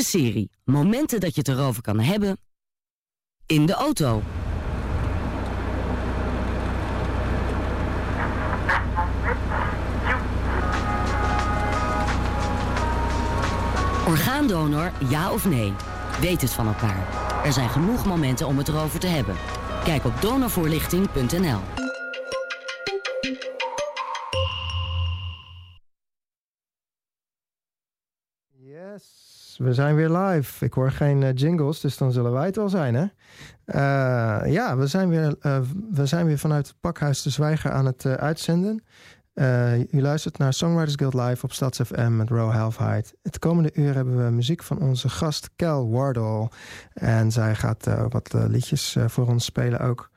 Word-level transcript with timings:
De 0.00 0.06
serie 0.06 0.50
Momenten 0.64 1.20
dat 1.20 1.34
je 1.34 1.40
het 1.40 1.48
erover 1.48 1.82
kan 1.82 2.00
hebben. 2.00 2.38
In 3.46 3.66
de 3.66 3.72
auto. 3.72 4.22
Orgaandonor, 14.06 14.92
ja 15.08 15.32
of 15.32 15.44
nee? 15.44 15.72
Weet 16.20 16.40
het 16.40 16.50
van 16.50 16.66
elkaar. 16.66 17.06
Er 17.44 17.52
zijn 17.52 17.68
genoeg 17.68 18.06
momenten 18.06 18.46
om 18.46 18.58
het 18.58 18.68
erover 18.68 19.00
te 19.00 19.06
hebben. 19.06 19.36
Kijk 19.84 20.04
op 20.04 20.20
donorvoorlichting.nl. 20.20 21.79
we 29.60 29.74
zijn 29.74 29.94
weer 29.94 30.10
live. 30.10 30.64
Ik 30.64 30.72
hoor 30.72 30.90
geen 30.90 31.22
uh, 31.22 31.28
jingles, 31.34 31.80
dus 31.80 31.96
dan 31.96 32.12
zullen 32.12 32.32
wij 32.32 32.46
het 32.46 32.56
wel 32.56 32.68
zijn, 32.68 32.94
hè? 32.94 33.04
Uh, 33.66 34.52
ja, 34.52 34.76
we 34.76 34.86
zijn, 34.86 35.08
weer, 35.08 35.36
uh, 35.42 35.58
we 35.90 36.06
zijn 36.06 36.26
weer 36.26 36.38
vanuit 36.38 36.66
het 36.66 36.76
Pakhuis 36.80 37.22
de 37.22 37.30
Zwijger 37.30 37.70
aan 37.70 37.86
het 37.86 38.06
uitzenden. 38.06 38.84
u 39.90 40.00
luistert 40.00 40.38
naar 40.38 40.52
Songwriters 40.52 40.94
Guild 40.94 41.14
Live 41.14 41.44
op 41.44 41.52
StadsFM 41.52 42.16
met 42.16 42.28
Row 42.28 42.50
Halfheid. 42.50 43.14
Het 43.22 43.38
komende 43.38 43.70
uur 43.74 43.94
hebben 43.94 44.24
we 44.24 44.30
muziek 44.30 44.62
van 44.62 44.80
onze 44.80 45.08
gast 45.08 45.50
Kel 45.56 45.90
Wardle. 45.90 46.48
En 46.92 47.32
zij 47.32 47.54
gaat 47.54 47.88
wat 48.08 48.32
liedjes 48.32 48.96
voor 49.06 49.28
ons 49.28 49.44
spelen 49.44 49.80
ook. 49.80 50.10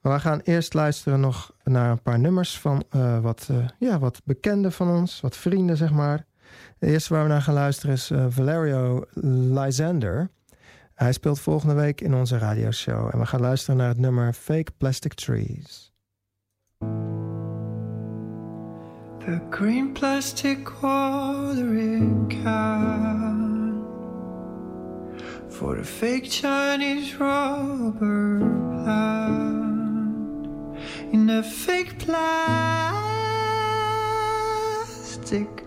Maar 0.00 0.12
we 0.12 0.20
gaan 0.20 0.40
eerst 0.40 0.74
luisteren 0.74 1.20
nog 1.20 1.54
naar 1.64 1.90
een 1.90 2.02
paar 2.02 2.18
nummers 2.18 2.58
van 2.58 2.84
wat, 3.22 3.48
ja, 3.78 3.98
wat 3.98 4.20
bekenden 4.24 4.72
van 4.72 4.88
ons, 4.88 5.20
wat 5.20 5.36
vrienden, 5.36 5.76
zeg 5.76 5.92
maar. 5.92 6.26
De 6.78 6.86
eerste 6.86 7.14
waar 7.14 7.22
we 7.22 7.28
naar 7.28 7.42
gaan 7.42 7.54
luisteren 7.54 7.94
is 7.94 8.10
uh, 8.10 8.26
Valerio 8.28 9.04
Lysander. 9.52 10.30
Hij 10.94 11.12
speelt 11.12 11.40
volgende 11.40 11.74
week 11.74 12.00
in 12.00 12.14
onze 12.14 12.38
radioshow. 12.38 13.08
En 13.12 13.18
we 13.18 13.26
gaan 13.26 13.40
luisteren 13.40 13.76
naar 13.76 13.88
het 13.88 13.98
nummer 13.98 14.32
Fake 14.32 14.72
Plastic 14.78 15.14
Trees. 15.14 15.92
The 19.18 19.40
green 19.50 19.92
plastic 19.92 20.68
watering 20.80 22.28
can 22.42 23.52
For 25.48 25.76
the 25.76 25.84
fake 25.84 26.26
Chinese 26.30 27.16
rubber 27.18 28.38
plant 28.82 30.46
In 31.12 31.30
a 31.30 31.42
fake 31.42 31.98
plastic 31.98 32.22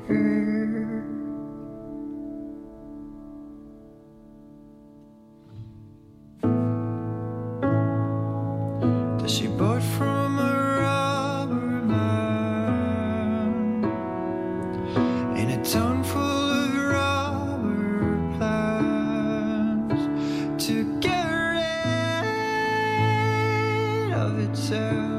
earth 0.10 0.55
she 9.36 9.48
bought 9.48 9.84
from 9.84 10.40
a 10.40 10.54
rubber 10.80 11.82
man 11.92 13.84
in 15.36 15.50
a 15.50 15.62
town 15.62 16.02
full 16.06 16.22
of 16.22 16.74
rubber 16.74 18.18
plants 18.38 20.04
to 20.66 20.76
get 21.02 21.28
rid 21.28 21.74
of 24.14 24.40
itself. 24.40 25.15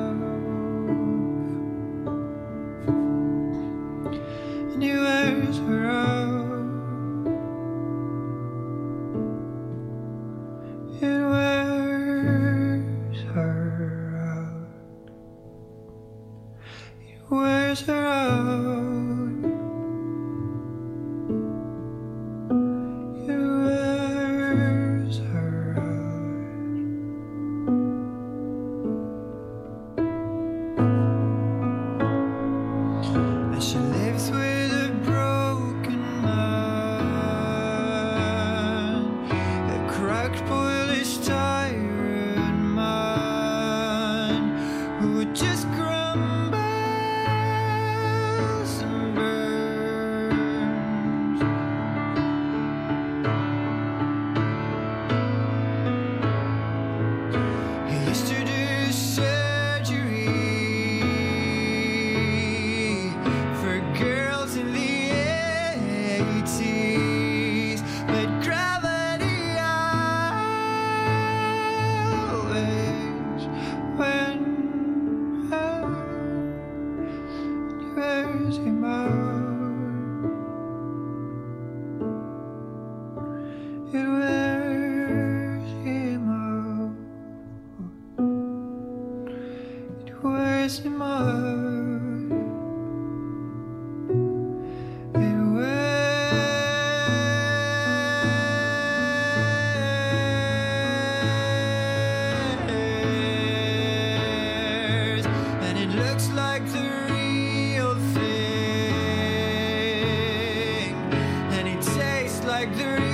Like 112.66 112.76
the 112.78 113.05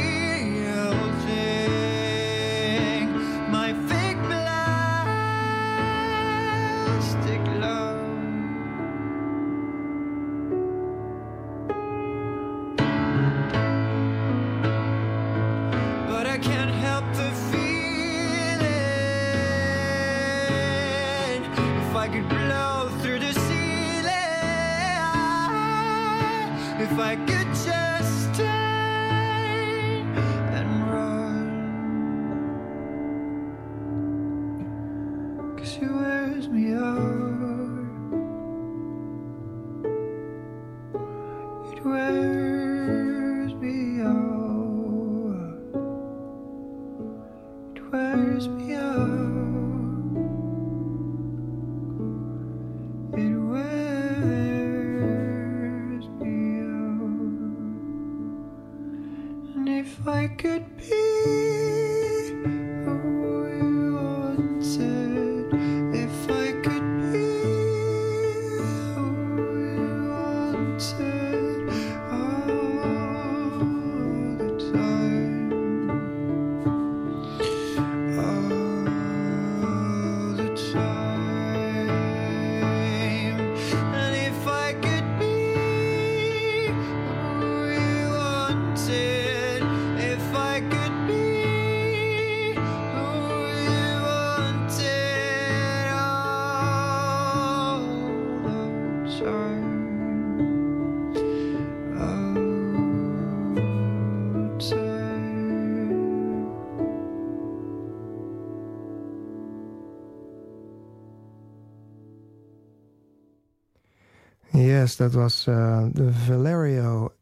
Yes, 114.53 114.97
dat 114.97 115.13
was 115.13 115.47
uh, 115.47 115.87
Valerio, 116.27 117.13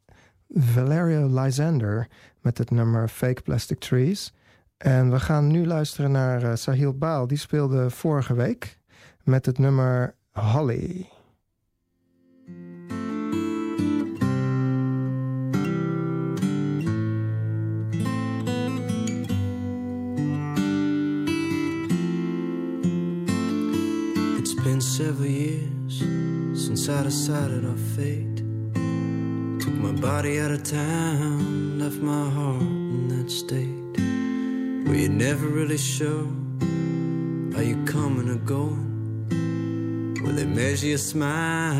Valerio 0.48 1.40
Lysander 1.40 2.08
met 2.40 2.58
het 2.58 2.70
nummer 2.70 3.08
Fake 3.08 3.42
Plastic 3.42 3.78
Trees. 3.78 4.32
En 4.76 5.10
we 5.10 5.20
gaan 5.20 5.46
nu 5.46 5.66
luisteren 5.66 6.10
naar 6.10 6.42
uh, 6.42 6.54
Sahil 6.54 6.98
Baal. 6.98 7.26
Die 7.26 7.38
speelde 7.38 7.90
vorige 7.90 8.34
week 8.34 8.78
met 9.24 9.46
het 9.46 9.58
nummer 9.58 10.14
Holly. 10.32 11.08
It's 24.38 24.54
been 24.62 24.80
several 24.80 25.30
years 25.30 25.69
since 26.80 26.98
I 26.98 27.02
decided 27.02 27.66
our 27.66 27.76
fate. 27.94 28.36
Took 29.60 29.74
my 29.74 29.92
body 30.00 30.40
out 30.40 30.50
of 30.50 30.62
town, 30.62 31.78
left 31.78 31.96
my 31.96 32.30
heart 32.30 32.62
in 32.62 33.08
that 33.08 33.30
state. 33.30 33.98
Where 34.86 34.96
you're 34.96 35.10
never 35.10 35.46
really 35.46 35.76
sure 35.76 36.26
are 37.54 37.62
you 37.62 37.84
coming 37.84 38.30
or 38.30 38.36
going. 38.36 40.16
Where 40.22 40.32
they 40.32 40.46
measure 40.46 40.86
your 40.86 40.98
smile 40.98 41.76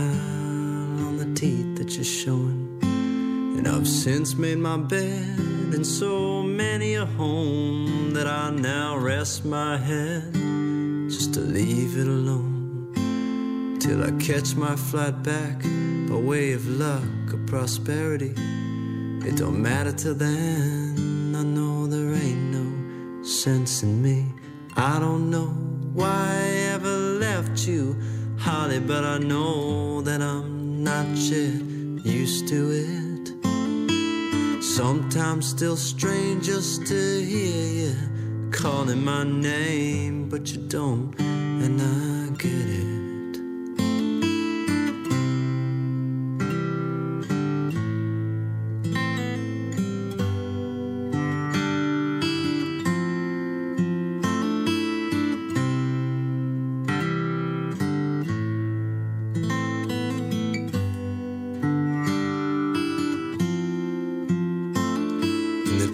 on 1.06 1.16
the 1.16 1.34
teeth 1.34 1.78
that 1.78 1.94
you're 1.94 2.04
showing. 2.04 2.78
And 2.82 3.66
I've 3.66 3.88
since 3.88 4.34
made 4.34 4.58
my 4.58 4.76
bed 4.76 5.38
in 5.76 5.82
so 5.82 6.42
many 6.42 6.96
a 6.96 7.06
home 7.06 8.12
that 8.12 8.26
I 8.26 8.50
now 8.50 8.98
rest 8.98 9.46
my 9.46 9.78
head 9.78 10.34
just 11.08 11.32
to 11.34 11.40
leave 11.40 11.96
it 11.96 12.06
alone 12.06 12.49
till 13.80 14.04
I 14.04 14.10
catch 14.18 14.54
my 14.54 14.76
flight 14.76 15.22
back 15.22 15.62
by 16.08 16.14
way 16.14 16.52
of 16.52 16.68
luck 16.68 17.32
or 17.32 17.38
prosperity. 17.46 18.34
It 19.26 19.36
don't 19.36 19.60
matter 19.60 19.92
till 19.92 20.14
then. 20.14 21.34
I 21.34 21.42
know 21.42 21.86
there 21.86 22.12
ain't 22.12 22.52
no 22.52 23.22
sense 23.22 23.82
in 23.82 24.02
me. 24.02 24.26
I 24.76 24.98
don't 25.00 25.30
know 25.30 25.48
why 25.94 26.10
I 26.10 26.48
ever 26.74 26.94
left 27.24 27.66
you, 27.66 27.96
Holly, 28.38 28.80
but 28.80 29.02
I 29.02 29.18
know 29.18 30.02
that 30.02 30.20
I'm 30.20 30.84
not 30.84 31.06
yet 31.16 31.62
used 32.04 32.48
to 32.48 32.60
it. 32.72 34.62
Sometimes 34.62 35.48
still 35.48 35.76
strange 35.76 36.44
just 36.44 36.86
to 36.86 37.22
hear 37.22 37.66
you 37.88 38.50
calling 38.52 39.02
my 39.02 39.24
name, 39.24 40.28
but 40.28 40.52
you 40.52 40.58
don't, 40.68 41.18
and 41.18 41.80
I 41.80 42.36
get 42.36 42.52
it. 42.52 42.89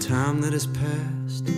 Time 0.07 0.41
that 0.41 0.53
has 0.53 0.69
passed, 0.69 1.49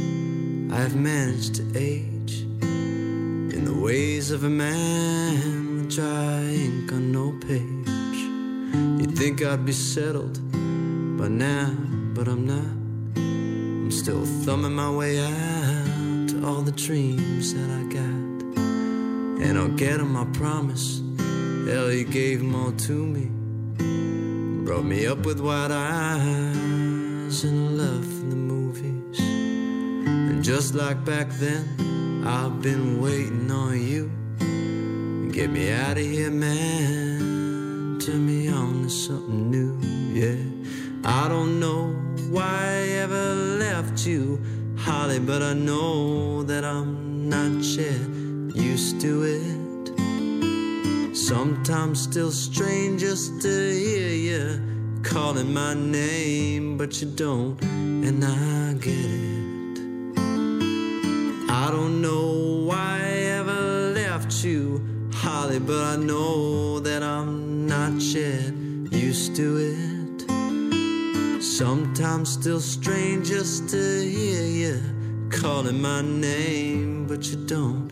I 0.72 0.76
have 0.76 0.96
managed 0.96 1.56
to 1.56 1.64
age 1.76 2.46
in 2.62 3.66
the 3.66 3.74
ways 3.74 4.30
of 4.30 4.44
a 4.44 4.48
man 4.48 5.76
with 5.76 5.94
dry 5.94 6.44
ink 6.44 6.90
on 6.90 7.12
no 7.12 7.32
page. 7.46 8.20
You'd 8.98 9.18
think 9.18 9.42
I'd 9.44 9.66
be 9.66 9.72
settled 9.72 10.40
by 11.18 11.28
now, 11.28 11.74
but 12.14 12.26
I'm 12.26 12.46
not. 12.46 12.72
I'm 13.16 13.90
still 13.90 14.24
thumbing 14.24 14.72
my 14.72 14.90
way 14.90 15.20
out 15.20 16.28
to 16.30 16.46
all 16.46 16.62
the 16.62 16.72
dreams 16.72 17.52
that 17.52 17.70
I 17.70 17.82
got. 17.92 18.58
And 19.44 19.58
I'll 19.58 19.76
get 19.76 20.00
'em, 20.00 20.16
I 20.16 20.24
promise. 20.32 21.02
Hell, 21.66 21.92
you 21.92 22.04
gave 22.04 22.40
'em 22.40 22.54
all 22.54 22.72
to 22.72 22.96
me. 23.14 23.28
Brought 24.64 24.86
me 24.86 25.04
up 25.06 25.26
with 25.26 25.38
wide 25.38 25.70
eyes 25.70 26.77
and 27.28 27.44
a 27.44 27.82
love 27.82 28.06
for 28.06 28.24
the 28.24 28.36
movies. 28.36 29.20
And 29.20 30.42
just 30.42 30.74
like 30.74 31.04
back 31.04 31.28
then, 31.32 32.24
I've 32.26 32.62
been 32.62 33.02
waiting 33.02 33.50
on 33.50 33.78
you. 33.78 34.10
Get 35.30 35.50
me 35.50 35.70
out 35.70 35.98
of 35.98 36.06
here, 36.06 36.30
man. 36.30 37.98
Turn 38.00 38.24
me 38.24 38.48
on 38.48 38.84
to 38.84 38.88
something 38.88 39.50
new, 39.50 39.78
yeah. 40.10 40.42
I 41.04 41.28
don't 41.28 41.60
know 41.60 41.90
why 42.30 42.60
I 42.64 42.88
ever 43.04 43.34
left 43.34 44.06
you, 44.06 44.40
Holly, 44.78 45.18
but 45.18 45.42
I 45.42 45.52
know 45.52 46.42
that 46.44 46.64
I'm 46.64 47.28
not 47.28 47.62
yet 47.62 48.08
used 48.56 49.02
to 49.02 49.22
it. 49.24 51.14
Sometimes 51.14 52.00
still 52.00 52.30
strange 52.30 53.02
just 53.02 53.42
to 53.42 53.48
hear 53.48 54.08
you 54.08 54.77
calling 55.02 55.52
my 55.52 55.74
name, 55.74 56.76
but 56.76 57.00
you 57.00 57.08
don't, 57.08 57.60
and 57.62 58.24
I 58.24 58.74
get 58.74 58.94
it. 58.94 59.78
I 61.50 61.70
don't 61.70 62.00
know 62.00 62.64
why 62.66 63.00
I 63.02 63.10
ever 63.38 63.92
left 63.94 64.44
you, 64.44 64.80
Holly, 65.12 65.58
but 65.58 65.82
I 65.84 65.96
know 65.96 66.80
that 66.80 67.02
I'm 67.02 67.66
not 67.66 67.94
yet 68.00 68.52
used 68.92 69.36
to 69.36 69.56
it. 69.56 71.42
Sometimes 71.42 72.30
still 72.30 72.60
strange 72.60 73.28
just 73.28 73.68
to 73.70 74.02
hear 74.02 74.44
you 74.44 74.80
calling 75.30 75.80
my 75.80 76.02
name, 76.02 77.06
but 77.06 77.24
you 77.30 77.36
don't, 77.46 77.90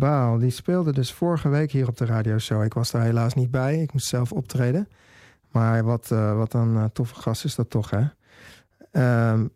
Baal, 0.00 0.38
die 0.38 0.50
speelde 0.50 0.92
dus 0.92 1.12
vorige 1.12 1.48
week 1.48 1.70
hier 1.70 1.88
op 1.88 1.96
de 1.96 2.04
radioshow. 2.04 2.62
Ik 2.62 2.74
was 2.74 2.90
daar 2.90 3.02
helaas 3.02 3.34
niet 3.34 3.50
bij, 3.50 3.82
ik 3.82 3.92
moest 3.92 4.06
zelf 4.06 4.32
optreden. 4.32 4.88
Maar 5.50 5.84
wat, 5.84 6.10
uh, 6.12 6.36
wat 6.36 6.54
een 6.54 6.74
uh, 6.74 6.84
toffe 6.84 7.14
gast 7.14 7.44
is 7.44 7.54
dat 7.54 7.70
toch, 7.70 7.90
hè? 7.90 8.04
Um, 9.30 9.50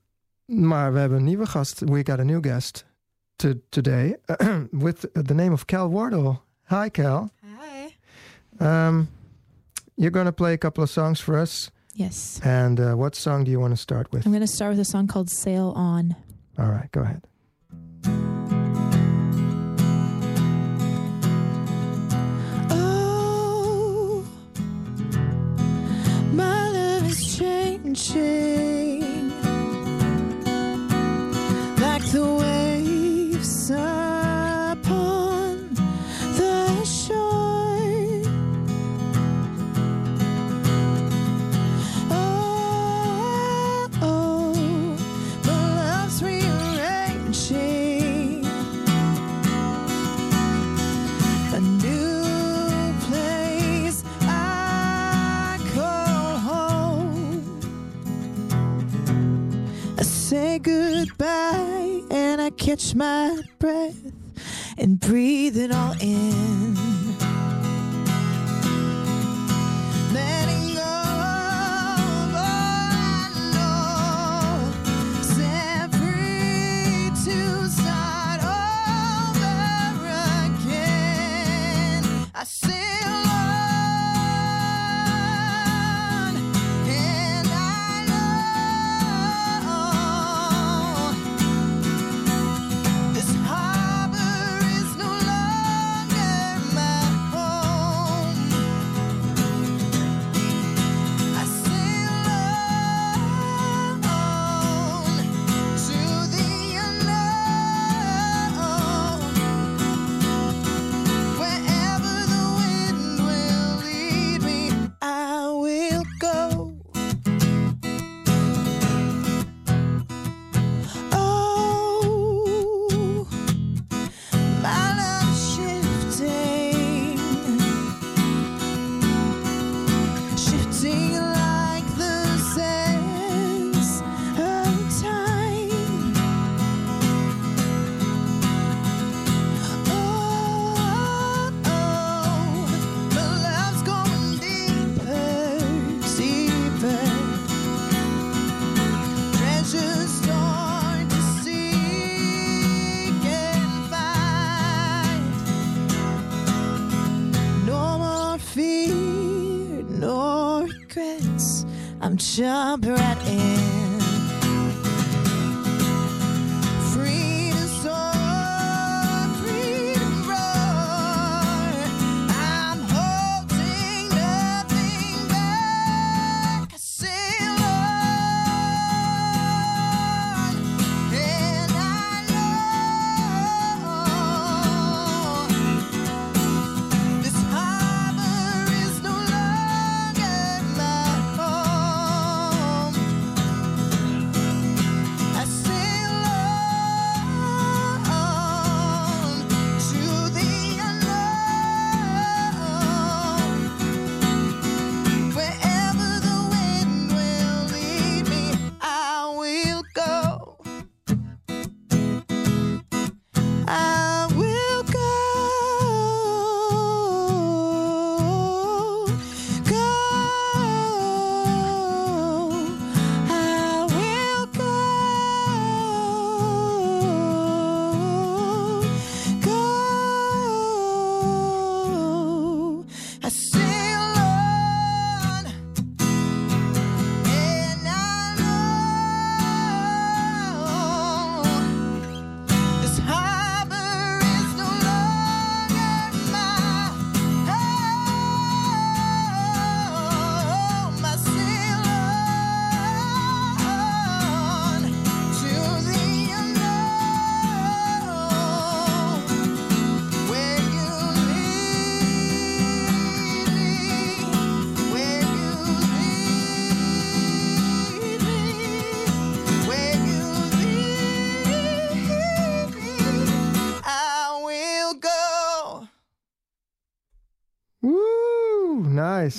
maar 0.44 0.92
we 0.92 0.98
hebben 0.98 1.18
een 1.18 1.24
nieuwe 1.24 1.46
gast. 1.46 1.80
We 1.80 2.00
got 2.04 2.18
a 2.18 2.22
new 2.22 2.44
guest 2.44 2.86
to, 3.36 3.52
today 3.68 4.16
with 4.70 5.08
the 5.12 5.34
name 5.34 5.52
of 5.52 5.64
Cal 5.64 5.90
Wardle. 5.90 6.40
Hi, 6.68 6.88
Cal. 6.88 7.30
Hi. 7.40 7.96
Um, 8.66 9.08
you're 9.94 10.12
going 10.12 10.26
to 10.26 10.32
play 10.32 10.52
a 10.52 10.58
couple 10.58 10.82
of 10.82 10.90
songs 10.90 11.20
for 11.20 11.40
us. 11.40 11.70
Yes. 11.92 12.40
And 12.42 12.80
uh, 12.80 12.92
what 12.92 13.14
song 13.14 13.44
do 13.44 13.50
you 13.50 13.60
want 13.60 13.72
to 13.72 13.80
start 13.80 14.10
with? 14.10 14.26
I'm 14.26 14.32
going 14.32 14.46
to 14.46 14.54
start 14.54 14.70
with 14.70 14.80
a 14.80 14.90
song 14.90 15.06
called 15.06 15.30
Sail 15.30 15.72
On. 15.76 16.14
All 16.58 16.70
right, 16.70 16.90
go 16.90 17.00
ahead. 17.00 17.22
Changing 27.94 28.93
catch 62.56 62.94
my 62.94 63.42
breath 63.58 64.00
and 64.78 65.00
breathe 65.00 65.56
it 65.56 65.72
all 65.72 65.94
in. 66.00 66.83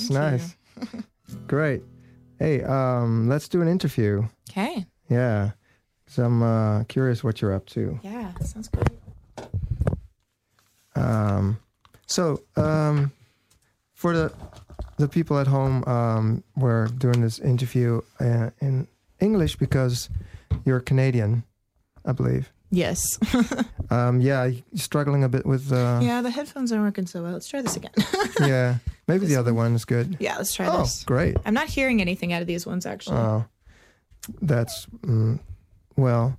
Nice, 0.09 0.55
nice. 0.77 1.05
Great. 1.47 1.83
Hey, 2.39 2.61
um, 2.63 3.27
let's 3.29 3.47
do 3.47 3.61
an 3.61 3.67
interview. 3.67 4.23
Okay. 4.49 4.85
Yeah. 5.09 5.51
So 6.07 6.23
I'm 6.23 6.43
uh, 6.43 6.83
curious 6.85 7.23
what 7.23 7.41
you're 7.41 7.53
up 7.53 7.65
to. 7.67 7.99
Yeah, 8.03 8.33
sounds 8.39 8.67
good. 8.69 8.89
Um, 10.95 11.59
so, 12.05 12.41
um, 12.55 13.11
for 13.93 14.13
the 14.15 14.31
the 14.97 15.07
people 15.07 15.39
at 15.39 15.47
home, 15.47 15.83
um, 15.85 16.43
we're 16.55 16.87
doing 16.87 17.21
this 17.21 17.39
interview 17.39 18.01
uh, 18.19 18.51
in 18.61 18.87
English 19.19 19.57
because 19.57 20.09
you're 20.63 20.79
Canadian, 20.79 21.43
I 22.05 22.11
believe. 22.11 22.51
Yes. 22.71 23.19
Um, 23.91 24.19
yeah, 24.19 24.45
you're 24.45 24.63
struggling 24.73 25.23
a 25.23 25.29
bit 25.29 25.45
with. 25.45 25.71
Uh, 25.71 25.99
yeah, 26.01 26.23
the 26.23 26.31
headphones 26.31 26.71
aren't 26.71 26.85
working 26.85 27.05
so 27.05 27.21
well. 27.21 27.33
Let's 27.33 27.47
try 27.47 27.61
this 27.61 27.75
again. 27.75 27.91
yeah. 28.39 28.77
Maybe 29.07 29.25
the 29.27 29.35
other 29.35 29.53
one 29.53 29.75
is 29.75 29.85
good. 29.85 30.17
yeah, 30.19 30.37
let's 30.37 30.53
try 30.53 30.65
this. 30.65 30.75
Oh, 30.75 30.81
this. 30.81 31.03
great. 31.03 31.37
I'm 31.45 31.53
not 31.53 31.67
hearing 31.67 32.01
anything 32.01 32.33
out 32.33 32.41
of 32.41 32.47
these 32.47 32.65
ones 32.65 32.85
actually. 32.85 33.17
Oh, 33.17 33.45
that's 34.41 34.87
mm, 35.01 35.39
well. 35.95 36.37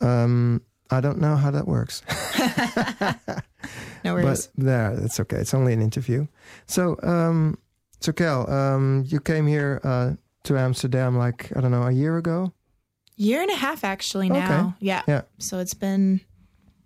Um, 0.00 0.62
I 0.90 1.00
don't 1.00 1.20
know 1.20 1.36
how 1.36 1.50
that 1.52 1.66
works, 1.66 2.02
no 4.04 4.14
worries. 4.14 4.48
but 4.48 4.64
there, 4.64 4.92
it's 5.00 5.18
okay. 5.20 5.36
It's 5.36 5.54
only 5.54 5.72
an 5.72 5.80
interview. 5.80 6.26
So, 6.66 6.98
um, 7.02 7.56
so 8.00 8.12
Kelle, 8.12 8.50
um, 8.50 9.04
you 9.06 9.20
came 9.20 9.46
here 9.46 9.80
uh, 9.84 10.14
to 10.42 10.58
Amsterdam 10.58 11.16
like 11.16 11.56
I 11.56 11.60
don't 11.60 11.70
know 11.70 11.84
a 11.84 11.92
year 11.92 12.18
ago. 12.18 12.52
Year 13.16 13.40
and 13.40 13.50
a 13.50 13.54
half 13.54 13.84
actually 13.84 14.28
now. 14.28 14.74
Yeah. 14.80 15.02
Yeah. 15.06 15.22
So 15.38 15.60
it's 15.60 15.74
been 15.74 16.20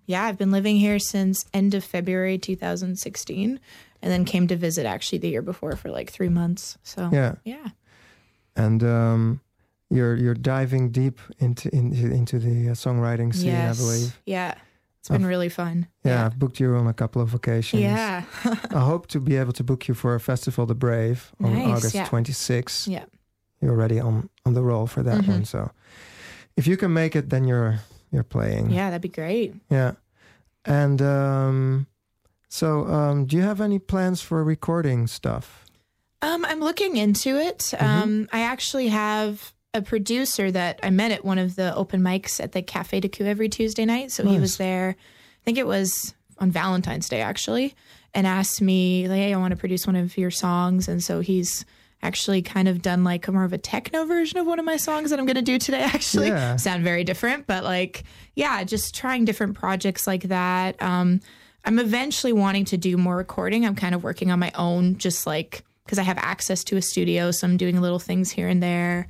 yeah, 0.07 0.25
I've 0.25 0.39
been 0.39 0.53
living 0.53 0.77
here 0.77 0.99
since 0.99 1.45
end 1.53 1.75
of 1.75 1.85
February 1.85 2.39
2016 2.39 3.61
and 4.07 4.13
then 4.13 4.25
came 4.25 4.47
to 4.47 4.57
visit 4.57 4.87
actually 4.87 5.19
the 5.19 5.29
year 5.29 5.43
before 5.43 5.75
for 5.77 5.91
like 5.91 6.13
3 6.13 6.29
months. 6.31 6.79
So 6.85 7.11
Yeah, 7.13 7.35
yeah. 7.45 7.71
and 8.55 8.83
um, 8.83 9.41
you're 9.91 10.15
you're 10.17 10.39
diving 10.39 10.93
deep 10.93 11.19
into 11.39 11.69
into, 11.75 12.07
into 12.13 12.39
the 12.39 12.71
uh, 12.71 12.75
songwriting 12.75 13.35
scene, 13.35 13.47
yes. 13.53 13.79
I 13.79 13.83
believe. 13.83 14.21
Yeah. 14.27 14.55
It's 15.01 15.09
been 15.13 15.27
really 15.27 15.49
fun. 15.51 15.87
Yeah, 16.05 16.27
I've 16.27 16.37
booked 16.39 16.59
you 16.61 16.75
on 16.77 16.87
a 16.89 16.93
couple 16.93 17.23
of 17.23 17.33
occasions. 17.35 17.83
Yeah. 17.83 18.23
I 18.75 18.81
hope 18.81 19.07
to 19.09 19.21
be 19.21 19.37
able 19.41 19.53
to 19.53 19.63
book 19.65 19.87
you 19.89 19.95
for 19.95 20.15
a 20.15 20.21
festival, 20.21 20.67
The 20.67 20.75
Brave, 20.75 21.33
on 21.41 21.53
Nice, 21.55 21.69
August 21.79 21.95
yeah. 21.95 22.07
26th. 22.09 22.89
Yeah. 22.89 23.05
You're 23.61 23.71
already 23.73 24.01
on 24.01 24.29
on 24.45 24.55
the 24.55 24.63
roll 24.63 24.87
for 24.89 25.03
that 25.05 25.21
Mhm. 25.25 25.29
one. 25.29 25.45
So 25.45 25.71
if 26.57 26.67
you 26.67 26.77
can 26.77 26.93
make 26.93 27.15
it, 27.19 27.29
then 27.31 27.45
you're 27.49 27.79
you're 28.13 28.25
playing. 28.29 28.71
yeah, 28.71 28.91
that'd 28.91 29.03
be 29.03 29.09
great. 29.23 29.55
Yeah. 29.71 29.93
And 30.65 31.01
um, 31.01 31.87
so, 32.49 32.87
um, 32.87 33.27
do 33.27 33.37
you 33.37 33.43
have 33.43 33.61
any 33.61 33.79
plans 33.79 34.21
for 34.23 34.43
recording 34.45 35.07
stuff? 35.07 35.65
Um, 36.23 36.45
I'm 36.45 36.61
looking 36.61 36.97
into 36.97 37.37
it. 37.39 37.59
Mm-hmm. 37.59 37.85
Um, 37.85 38.29
I 38.33 38.41
actually 38.41 38.89
have 38.89 39.53
a 39.75 39.83
producer 39.83 40.51
that 40.51 40.81
I 40.83 40.91
met 40.91 41.13
at 41.13 41.25
one 41.25 41.39
of 41.39 41.57
the 41.57 41.75
open 41.75 42.01
mics 42.01 42.41
at 42.43 42.53
the 42.53 42.63
Cafe 42.63 43.01
de 43.01 43.09
Coup 43.09 43.25
every 43.25 43.49
Tuesday 43.49 43.85
night. 43.85 44.11
So 44.11 44.27
he 44.27 44.39
was 44.41 44.57
there. 44.57 44.97
I 44.99 45.45
think 45.45 45.59
it 45.59 45.67
was 45.67 46.15
on 46.39 46.51
Valentine's 46.51 47.09
Day 47.09 47.21
actually, 47.21 47.75
and 48.15 48.27
asked 48.27 48.61
me, 48.63 49.07
like, 49.09 49.19
"Hey, 49.19 49.35
I 49.35 49.37
want 49.39 49.53
to 49.53 49.57
produce 49.57 49.87
one 49.87 49.97
of 49.97 50.17
your 50.17 50.31
songs." 50.31 50.89
And 50.89 51.03
so 51.05 51.21
he's 51.21 51.65
actually 52.03 52.41
kind 52.43 52.69
of 52.69 52.81
done 52.83 53.05
like 53.05 53.27
a 53.29 53.33
more 53.33 53.45
of 53.45 53.53
a 53.53 53.59
techno 53.59 54.05
version 54.07 54.39
of 54.39 54.47
one 54.47 54.59
of 54.59 54.65
my 54.65 54.77
songs 54.77 55.11
that 55.11 55.19
I'm 55.19 55.27
going 55.27 55.37
to 55.37 55.43
do 55.43 55.59
today. 55.59 55.81
Actually, 55.95 56.29
Yeah. 56.29 56.57
sound 56.57 56.85
very 56.85 57.05
different, 57.05 57.47
but 57.47 57.65
like, 57.65 58.05
yeah, 58.35 58.63
just 58.65 58.95
trying 58.95 59.25
different 59.25 59.55
projects 59.55 60.07
like 60.07 60.25
that. 60.25 60.81
Um, 60.81 61.21
I'm 61.67 61.79
eventually 61.79 62.33
wanting 62.33 62.65
to 62.67 62.77
do 62.77 62.97
more 62.97 63.17
recording. 63.17 63.67
I'm 63.67 63.75
kind 63.75 63.95
of 63.95 64.03
working 64.05 64.31
on 64.31 64.39
my 64.39 64.53
own, 64.55 64.97
just 64.99 65.27
like 65.27 65.63
because 65.85 65.99
I 65.99 66.03
have 66.03 66.19
access 66.19 66.65
to 66.65 66.77
a 66.77 66.83
studio, 66.83 67.31
so 67.31 67.47
I'm 67.47 67.57
doing 67.57 67.81
little 67.81 67.99
things 67.99 68.31
here 68.31 68.49
and 68.49 68.63
there. 68.63 69.07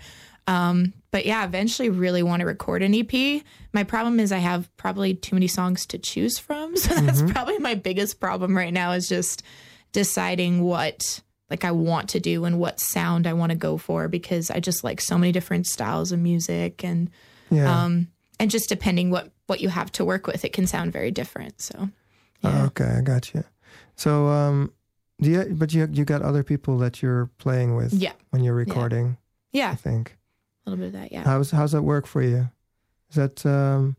Um, 0.48 0.92
but 1.10 1.26
yeah, 1.26 1.44
eventually 1.44 1.88
really 1.90 2.22
want 2.22 2.40
to 2.40 2.46
record 2.46 2.82
an 2.82 2.94
EP. 2.94 3.42
My 3.72 3.82
problem 3.84 4.20
is 4.20 4.30
I 4.32 4.38
have 4.38 4.74
probably 4.76 5.14
too 5.14 5.34
many 5.36 5.48
songs 5.48 5.86
to 5.86 5.98
choose 5.98 6.38
from. 6.38 6.76
So 6.76 6.94
that's 6.94 7.22
probably 7.22 7.58
my 7.58 7.74
biggest 7.74 8.20
problem 8.20 8.56
right 8.56 8.72
now 8.72 8.92
is 8.92 9.08
just 9.08 9.42
deciding 9.92 10.62
what 10.62 11.20
like 11.50 11.64
I 11.64 11.70
want 11.72 12.10
to 12.10 12.20
do 12.20 12.44
and 12.44 12.58
what 12.58 12.80
sound 12.80 13.26
I 13.26 13.32
want 13.32 13.50
to 13.52 13.56
go 13.58 13.76
for 13.78 14.08
because 14.08 14.50
I 14.50 14.60
just 14.60 14.82
like 14.84 15.00
so 15.00 15.16
many 15.16 15.32
different 15.32 15.66
styles 15.66 16.10
of 16.12 16.18
music 16.18 16.84
and 16.84 17.10
Yeah. 17.50 17.84
um 17.84 18.08
and 18.38 18.50
just 18.50 18.68
depending 18.68 19.10
what 19.10 19.30
what 19.46 19.60
you 19.60 19.68
have 19.68 19.90
to 19.92 20.04
work 20.04 20.26
with, 20.26 20.44
it 20.44 20.52
can 20.52 20.66
sound 20.66 20.92
very 20.92 21.10
different. 21.10 21.60
So 21.60 21.88
Oh, 22.44 22.64
okay, 22.66 22.84
I 22.98 23.00
got 23.00 23.34
you. 23.34 23.44
So, 23.96 24.26
um, 24.28 24.72
do 25.20 25.30
you? 25.30 25.44
But 25.50 25.72
you 25.74 25.88
you 25.92 26.04
got 26.04 26.22
other 26.22 26.42
people 26.42 26.78
that 26.78 27.02
you're 27.02 27.30
playing 27.38 27.74
with 27.76 27.92
Yeah. 27.92 28.12
when 28.30 28.44
you're 28.44 28.54
recording. 28.54 29.16
Yeah. 29.52 29.68
I 29.68 29.70
Yeah, 29.70 29.74
think. 29.76 30.16
a 30.66 30.70
little 30.70 30.82
bit 30.84 30.94
of 30.94 31.00
that, 31.00 31.12
yeah. 31.12 31.24
How's 31.24 31.50
how's 31.50 31.72
that 31.72 31.82
work 31.82 32.06
for 32.06 32.22
you? 32.22 32.50
Is 33.10 33.16
that 33.16 33.46
um, 33.46 33.96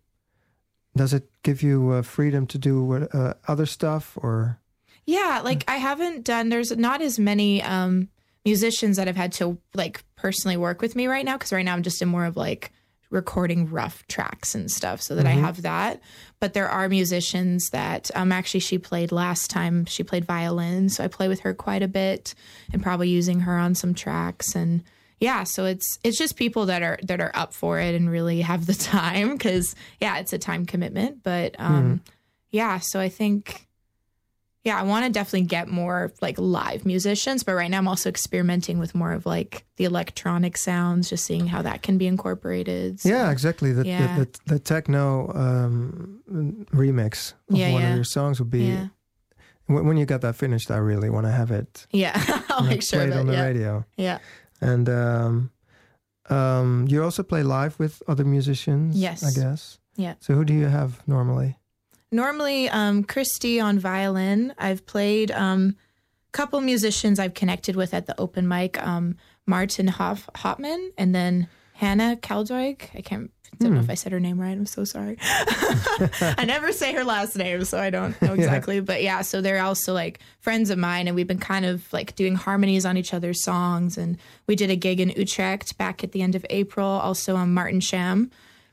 does 0.95 1.13
it 1.13 1.29
give 1.43 1.61
you 1.63 1.91
uh, 1.91 2.01
freedom 2.01 2.45
to 2.47 2.57
do 2.57 2.93
uh, 2.93 3.33
other 3.47 3.65
stuff 3.65 4.17
or? 4.21 4.59
Yeah, 5.05 5.41
like 5.43 5.63
I 5.67 5.77
haven't 5.77 6.23
done. 6.25 6.49
There's 6.49 6.75
not 6.75 7.01
as 7.01 7.17
many 7.17 7.61
um, 7.63 8.09
musicians 8.45 8.97
that 8.97 9.07
have 9.07 9.15
had 9.15 9.31
to 9.33 9.57
like 9.73 10.03
personally 10.15 10.57
work 10.57 10.81
with 10.81 10.95
me 10.95 11.07
right 11.07 11.23
now 11.25 11.37
because 11.37 11.51
right 11.53 11.63
now 11.65 11.73
I'm 11.73 11.83
just 11.83 12.01
in 12.01 12.09
more 12.09 12.25
of 12.25 12.35
like 12.35 12.71
recording 13.09 13.69
rough 13.69 14.05
tracks 14.07 14.53
and 14.55 14.69
stuff, 14.69 15.01
so 15.01 15.15
that 15.15 15.25
I 15.25 15.31
have 15.31 15.61
that. 15.61 16.01
But 16.39 16.53
there 16.53 16.69
are 16.69 16.89
musicians 16.89 17.69
that 17.71 18.11
um 18.15 18.31
actually 18.31 18.59
she 18.61 18.77
played 18.77 19.11
last 19.11 19.49
time. 19.49 19.85
She 19.85 20.03
played 20.03 20.25
violin, 20.25 20.89
so 20.89 21.03
I 21.03 21.07
play 21.07 21.27
with 21.27 21.41
her 21.41 21.53
quite 21.53 21.83
a 21.83 21.87
bit 21.87 22.35
and 22.73 22.83
probably 22.83 23.09
using 23.09 23.41
her 23.41 23.57
on 23.57 23.75
some 23.75 23.93
tracks 23.93 24.55
and. 24.55 24.83
yeah, 25.19 25.43
so 25.43 25.65
it's 25.65 25.97
it's 26.03 26.17
just 26.17 26.35
people 26.35 26.67
that 26.67 26.83
are 26.83 26.99
that 27.03 27.19
are 27.19 27.31
up 27.33 27.53
for 27.53 27.79
it 27.79 27.95
and 27.95 28.09
really 28.09 28.41
have 28.41 28.65
the 28.65 28.73
time 28.97 29.33
because 29.33 29.75
yeah, 29.99 30.19
it's 30.19 30.33
a 30.33 30.37
time 30.37 30.65
commitment. 30.65 31.23
But 31.23 31.55
um, 31.59 32.01
yeah, 32.51 32.79
so 32.79 32.99
I 32.99 33.09
think 33.09 33.66
yeah, 34.63 34.77
I 34.77 34.83
want 34.83 35.05
to 35.05 35.11
definitely 35.11 35.47
get 35.47 35.69
more 35.69 36.11
like 36.21 36.37
live 36.37 36.85
musicians, 36.85 37.43
but 37.43 37.53
right 37.53 37.69
now 37.71 37.77
I'm 37.77 37.87
also 37.87 38.09
experimenting 38.09 38.79
with 38.79 38.93
more 38.93 39.13
of 39.13 39.25
like 39.25 39.65
the 39.77 39.85
electronic 39.85 40.57
sounds, 40.57 41.09
just 41.09 41.23
seeing 41.25 41.47
how 41.47 41.61
that 41.61 41.81
can 41.83 41.97
be 41.97 42.05
incorporated. 42.07 42.99
So- 42.99 43.09
Yeah, 43.09 43.31
exactly. 43.31 43.71
The 43.71 43.85
Yeah. 43.85 44.17
the, 44.17 44.25
the, 44.25 44.39
the 44.55 44.59
techno 44.59 45.31
um, 45.33 46.21
remix 46.73 47.33
of 47.49 47.55
Yeah, 47.57 47.71
one 47.71 47.81
yeah. 47.81 47.89
of 47.91 47.95
your 47.95 48.03
songs 48.03 48.39
would 48.39 48.49
be. 48.49 48.65
yeah, 48.65 48.87
When, 49.67 49.85
when 49.87 49.97
you 49.97 50.05
got 50.05 50.21
that 50.21 50.35
finished, 50.35 50.69
I 50.69 50.77
really 50.77 51.09
want 51.09 51.25
to 51.27 51.31
have 51.31 51.51
it. 51.51 51.87
yeah. 51.91 52.13
I'll 52.49 52.63
make 52.63 52.83
sure 52.83 52.99
played 52.99 53.09
of 53.11 53.15
it. 53.15 53.19
on 53.21 53.27
the 53.27 53.37
radio. 53.41 53.85
yeah, 53.95 54.19
And 54.59 54.89
um, 54.89 55.51
um, 56.29 56.85
you 56.89 57.03
also 57.03 57.23
play 57.23 57.43
live 57.43 57.79
with 57.79 58.03
other 58.07 58.25
musicians. 58.25 58.97
Yes. 58.97 59.23
I 59.23 59.31
guess. 59.39 59.79
Yeah. 59.95 60.15
So 60.19 60.33
who 60.35 60.43
do 60.43 60.53
you 60.53 60.65
have 60.65 61.01
normally? 61.07 61.57
Normally, 62.11 62.69
um, 62.69 63.03
Christy 63.03 63.59
on 63.59 63.79
violin. 63.79 64.53
I've 64.57 64.85
played 64.85 65.31
um, 65.31 65.75
a 66.29 66.31
couple 66.31 66.61
musicians 66.61 67.19
I've 67.19 67.33
connected 67.33 67.75
with 67.75 67.93
at 67.93 68.05
the 68.05 68.19
open 68.19 68.47
mic. 68.47 68.81
Um, 68.85 69.15
Martin 69.45 69.87
Hoff- 69.87 70.29
Hopman 70.35 70.89
and 70.97 71.13
then 71.13 71.47
Hannah 71.73 72.17
Kaldoig. 72.21 72.89
I 72.95 73.01
can't. 73.01 73.31
I 73.53 73.63
Don't 73.63 73.73
know 73.73 73.79
if 73.79 73.89
I 73.89 73.95
said 73.95 74.11
her 74.11 74.19
name 74.19 74.39
right. 74.39 74.51
I'm 74.51 74.65
so 74.67 74.83
sorry. 74.83 75.17
I 75.21 76.43
never 76.45 76.71
say 76.71 76.93
her 76.93 77.03
last 77.03 77.35
name, 77.37 77.63
so 77.63 77.79
I 77.79 77.89
don't 77.89 78.21
know 78.21 78.33
exactly. 78.35 78.81
But 78.81 79.01
yeah, 79.01 79.21
so 79.21 79.41
they're 79.41 79.63
also 79.63 79.93
like 79.93 80.19
friends 80.41 80.69
of 80.69 80.77
mine, 80.77 81.07
and 81.07 81.15
we've 81.15 81.27
been 81.27 81.39
kind 81.39 81.65
of 81.65 81.91
like 81.91 82.13
doing 82.15 82.35
harmonies 82.35 82.85
on 82.85 82.97
each 82.97 83.13
other's 83.13 83.43
songs. 83.43 83.97
And 83.97 84.17
we 84.47 84.55
did 84.55 84.69
a 84.69 84.75
gig 84.75 84.99
in 84.99 85.09
Utrecht 85.09 85.77
back 85.77 86.03
at 86.03 86.11
the 86.11 86.21
end 86.21 86.35
of 86.35 86.45
April. 86.49 86.85
Also 86.87 87.35
on 87.35 87.53
Martin 87.53 87.79
Sham. 87.79 88.29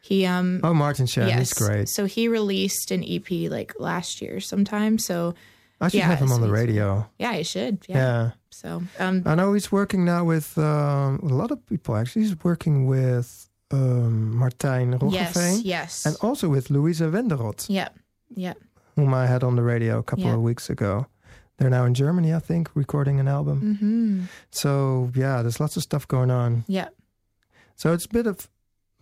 He 0.08 0.26
um 0.26 0.60
Oh, 0.62 0.74
Martin 0.74 1.06
Shah. 1.06 1.26
He's 1.26 1.54
great. 1.54 1.88
so 1.88 2.04
he 2.04 2.28
released 2.28 2.90
an 2.90 3.02
EP 3.02 3.28
like 3.50 3.72
last 3.78 4.20
year 4.20 4.38
sometime. 4.40 4.98
So 4.98 5.34
I 5.80 5.88
should 5.88 6.00
yeah, 6.00 6.08
have 6.12 6.18
him 6.20 6.30
on 6.32 6.40
the 6.42 6.50
radio. 6.50 7.06
yeah, 7.18 7.30
I 7.40 7.42
should. 7.42 7.76
Yeah. 7.88 7.96
Yeah. 7.96 8.30
So 8.50 8.82
um 8.98 9.22
I 9.24 9.34
know 9.34 9.54
he's 9.54 9.72
working 9.72 10.04
now 10.04 10.22
with 10.24 10.58
um, 10.58 11.20
a 11.22 11.34
lot 11.40 11.50
of 11.50 11.58
people. 11.66 11.96
Actually, 11.96 12.22
he's 12.26 12.36
working 12.44 12.86
with 12.86 13.48
um, 13.70 14.34
Martijn 14.40 14.98
Roggeveen 14.98 15.12
yes, 15.12 15.64
yes. 15.64 16.06
and 16.06 16.16
also 16.20 16.48
with 16.48 16.70
Louisa 16.70 17.04
Wenderot, 17.10 17.66
yeah. 17.68 17.88
Yeah. 18.36 18.54
whom 18.96 19.12
I 19.14 19.26
had 19.26 19.42
on 19.42 19.56
the 19.56 19.62
radio 19.62 19.98
a 19.98 20.02
couple 20.02 20.26
Yeah. 20.26 20.34
of 20.36 20.42
weeks 20.42 20.68
ago. 20.70 21.06
They're 21.56 21.70
now 21.70 21.84
in 21.86 21.94
Germany, 21.94 22.34
I 22.34 22.40
think, 22.40 22.68
recording 22.74 23.20
an 23.20 23.28
album. 23.28 23.58
Mm-hmm. 23.62 24.24
So 24.50 25.10
yeah, 25.14 25.42
there's 25.42 25.60
lots 25.60 25.76
of 25.76 25.82
stuff 25.82 26.06
going 26.06 26.30
on. 26.30 26.64
Yeah. 26.68 26.88
So 27.76 27.92
it's 27.94 28.04
a 28.04 28.08
bit 28.12 28.26
of 28.26 28.48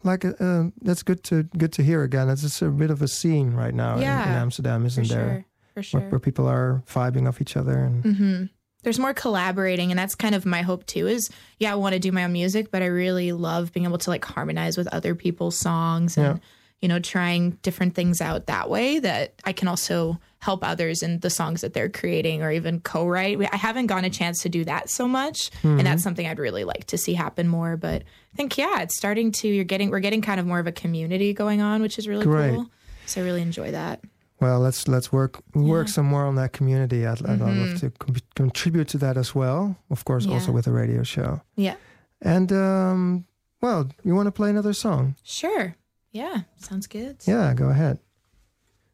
like 0.05 0.25
uh, 0.25 0.65
that's 0.83 1.03
good 1.03 1.23
to 1.25 1.45
good 1.57 1.73
to 1.75 1.83
hear 1.83 2.03
again. 2.03 2.29
It's 2.29 2.43
just 2.43 2.63
a 2.63 2.69
bit 2.69 2.91
of 2.91 3.03
a 3.03 3.09
scene 3.09 3.53
right 3.55 3.75
now 3.75 3.97
in, 3.97 4.03
in 4.03 4.09
Amsterdam, 4.09 4.87
isn't 4.87 5.09
there? 5.09 5.19
For 5.19 5.33
sure. 5.33 5.45
For 5.75 5.83
sure. 5.83 6.01
Where, 6.01 6.11
where 6.11 6.21
people 6.21 6.47
are 6.47 6.83
vibing 6.89 7.29
off 7.29 7.41
each 7.41 7.57
other 7.57 7.79
and 7.79 8.03
hmm 8.05 8.45
There's 8.83 8.99
more 8.99 9.15
collaborating, 9.15 9.91
and 9.93 9.99
that's 9.99 10.15
kind 10.15 10.35
of 10.35 10.45
my 10.45 10.63
hope 10.63 10.85
too. 10.87 11.07
Is 11.07 11.31
yeah, 11.59 11.73
I 11.73 11.77
want 11.77 11.93
to 11.95 11.99
do 11.99 12.13
my 12.13 12.25
own 12.25 12.33
music, 12.33 12.71
but 12.71 12.83
I 12.83 12.87
really 12.87 13.33
love 13.33 13.73
being 13.73 13.87
able 13.87 13.99
to 13.99 14.11
like 14.11 14.25
harmonize 14.25 14.77
with 14.77 14.89
other 14.89 15.15
people's 15.15 15.57
songs 15.59 16.17
and 16.17 16.37
Yeah. 16.37 16.43
You 16.83 16.89
know 16.89 16.99
trying 16.99 17.53
different 17.63 17.95
things 17.95 18.21
out 18.21 18.47
that 18.47 18.69
way. 18.69 18.99
That 18.99 19.35
I 19.45 19.53
can 19.53 19.69
also 19.69 20.19
help 20.41 20.67
others 20.69 21.03
in 21.05 21.21
the 21.21 21.31
songs 21.31 21.61
that 21.63 21.73
they're 21.73 21.89
creating, 21.89 22.43
or 22.43 22.51
even 22.51 22.81
co-write. 22.81 23.39
I 23.53 23.57
haven't 23.57 23.87
gotten 23.87 24.05
a 24.05 24.11
chance 24.11 24.43
to 24.43 24.49
do 24.49 24.65
that 24.65 24.91
so 24.91 25.07
much, 25.09 25.51
Mm-hmm. 25.63 25.79
and 25.79 25.87
that's 25.87 26.03
something 26.03 26.27
I'd 26.27 26.39
really 26.41 26.65
like 26.65 26.85
to 26.89 26.99
see 26.99 27.15
happen 27.15 27.47
more. 27.49 27.77
But 27.77 28.03
I 28.03 28.37
think 28.37 28.59
yeah, 28.59 28.83
it's 28.83 28.97
starting 28.97 29.33
to. 29.33 29.49
You're 29.49 29.65
getting 29.65 29.91
we're 29.91 30.01
getting 30.01 30.21
kind 30.21 30.39
of 30.41 30.47
more 30.47 30.59
of 30.59 30.67
a 30.67 30.73
community 30.73 31.33
going 31.33 31.63
on, 31.63 31.81
which 31.81 31.99
is 31.99 32.07
really 32.09 32.25
Great. 32.27 32.55
cool. 32.55 32.67
So 33.07 33.21
I 33.21 33.25
really 33.25 33.43
enjoy 33.43 33.71
that. 33.71 34.01
Well, 34.41 34.59
let's 34.59 34.89
let's 34.89 35.13
work 35.13 35.41
work 35.55 35.87
Yeah. 35.87 35.93
some 35.93 36.07
more 36.07 36.25
on 36.25 36.35
that 36.35 36.53
community. 36.53 37.07
I'd, 37.07 37.25
I'd 37.25 37.39
love 37.39 37.55
Mhm. 37.55 37.81
to 37.81 37.91
com- 37.91 38.17
contribute 38.35 38.89
to 38.89 38.99
that 38.99 39.17
as 39.17 39.37
well. 39.37 39.77
Of 39.91 40.05
course, 40.05 40.27
also 40.27 40.51
with 40.51 40.65
the 40.65 40.73
radio 40.73 41.05
show. 41.05 41.43
Yeah. 41.55 41.77
And 42.21 42.51
um, 42.53 43.25
well, 43.61 43.89
you 44.03 44.17
want 44.17 44.27
to 44.27 44.33
play 44.33 44.51
another 44.51 44.73
song? 44.73 45.15
Sure. 45.23 45.77
Yeah. 46.13 46.43
Sounds 46.59 46.87
good. 46.87 47.19
Yeah, 47.27 47.53
go 47.55 47.69
ahead. 47.69 47.99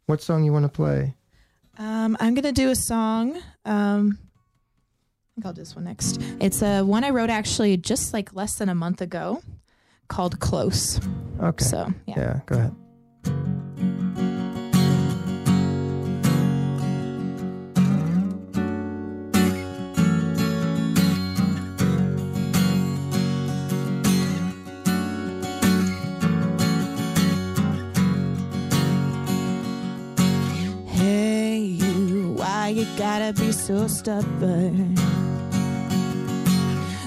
What 0.06 0.22
song 0.22 0.44
you 0.44 0.52
want 0.52 0.64
to 0.64 0.68
play? 0.70 1.14
Um, 1.76 2.16
I'm 2.18 2.34
gonna 2.34 2.52
do 2.52 2.70
a 2.70 2.76
song. 2.76 3.36
Um, 3.64 4.18
I 4.20 5.34
think 5.34 5.46
I'll 5.46 5.52
do 5.52 5.60
this 5.60 5.76
one 5.76 5.84
next. 5.84 6.20
It's 6.40 6.62
a 6.62 6.82
one 6.82 7.04
I 7.04 7.10
wrote 7.10 7.30
actually 7.30 7.76
just 7.76 8.12
like 8.12 8.34
less 8.34 8.56
than 8.56 8.68
a 8.68 8.74
month 8.74 9.00
ago, 9.00 9.42
called 10.08 10.40
"Close." 10.40 11.00
Okay. 11.40 11.64
So 11.64 11.92
yeah. 12.06 12.14
yeah, 12.16 12.40
go 12.46 12.56
ahead. 12.56 12.74
Gotta 32.98 33.32
be 33.32 33.52
so 33.52 33.86
stubborn? 33.86 34.96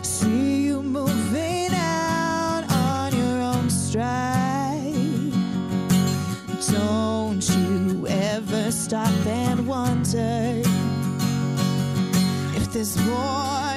See 0.01 0.63
you 0.67 0.81
moving 0.81 1.69
out 1.73 2.63
on 2.71 3.13
your 3.13 3.41
own 3.41 3.69
stride. 3.69 5.33
Don't 6.71 7.45
you 7.49 8.07
ever 8.07 8.71
stop 8.71 9.25
and 9.27 9.67
wonder 9.67 10.61
if 12.55 12.71
there's 12.71 12.97
more 13.03 13.70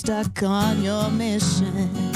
stuck 0.00 0.42
on 0.42 0.82
your 0.82 1.10
mission. 1.10 2.09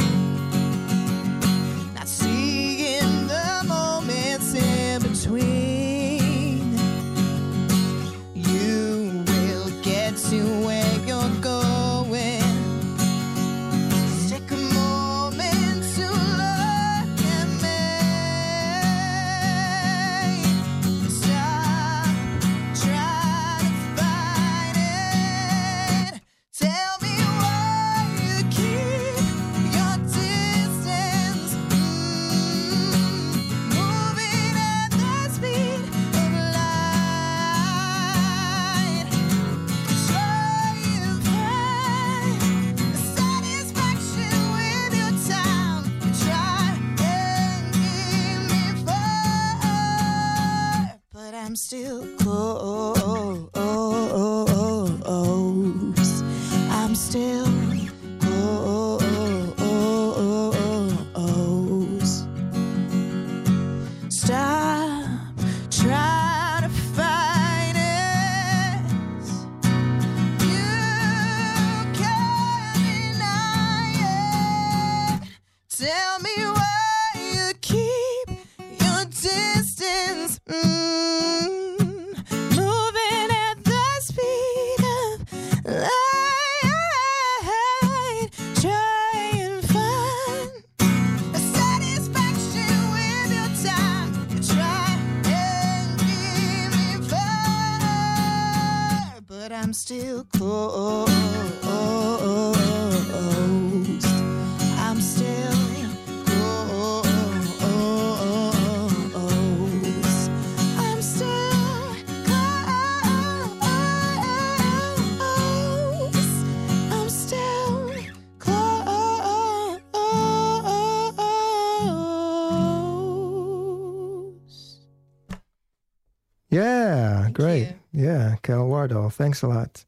Thanks 129.11 129.43
a 129.43 129.47
lot. 129.47 129.87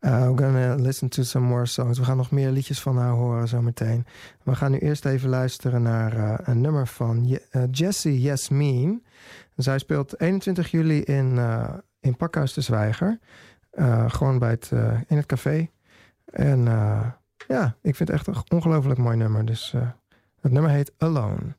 Uh, 0.00 0.30
we're 0.30 0.36
gonna 0.36 0.74
listen 0.74 1.08
to 1.08 1.22
some 1.22 1.46
more 1.46 1.66
songs. 1.66 1.98
We 1.98 2.04
gaan 2.04 2.16
nog 2.16 2.30
meer 2.30 2.50
liedjes 2.50 2.80
van 2.80 2.96
haar 2.96 3.12
horen 3.12 3.48
zometeen. 3.48 4.06
We 4.42 4.54
gaan 4.54 4.70
nu 4.70 4.78
eerst 4.78 5.04
even 5.04 5.28
luisteren 5.28 5.82
naar 5.82 6.16
uh, 6.16 6.34
een 6.42 6.60
nummer 6.60 6.86
van 6.86 7.28
Je 7.28 7.42
uh, 7.52 7.62
Jessie 7.70 8.20
Yasmin. 8.20 9.04
Zij 9.56 9.78
speelt 9.78 10.20
21 10.20 10.70
juli 10.70 11.02
in, 11.02 11.36
uh, 11.36 11.68
in 12.00 12.16
Pakhuis 12.16 12.52
de 12.52 12.60
Zwijger. 12.60 13.18
Uh, 13.72 14.10
gewoon 14.10 14.38
bij 14.38 14.50
het, 14.50 14.70
in 15.06 15.16
het 15.16 15.26
café. 15.26 15.68
En 16.24 16.64
ja, 17.48 17.76
ik 17.82 17.96
vind 17.96 18.08
het 18.08 18.10
echt 18.10 18.26
een 18.26 18.36
ongelooflijk 18.48 18.98
mooi 18.98 19.16
nummer. 19.16 19.44
Dus 19.44 19.74
het 20.40 20.52
nummer 20.52 20.70
heet 20.70 20.92
Alone. 20.98 21.56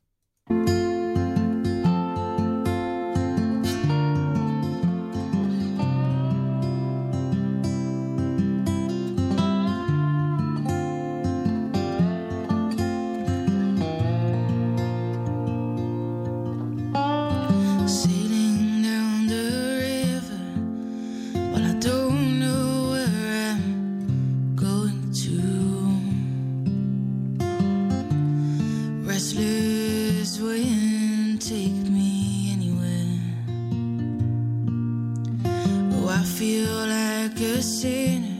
I 36.22 36.24
feel 36.24 36.86
like 36.86 37.40
a 37.40 37.60
sinner. 37.60 38.31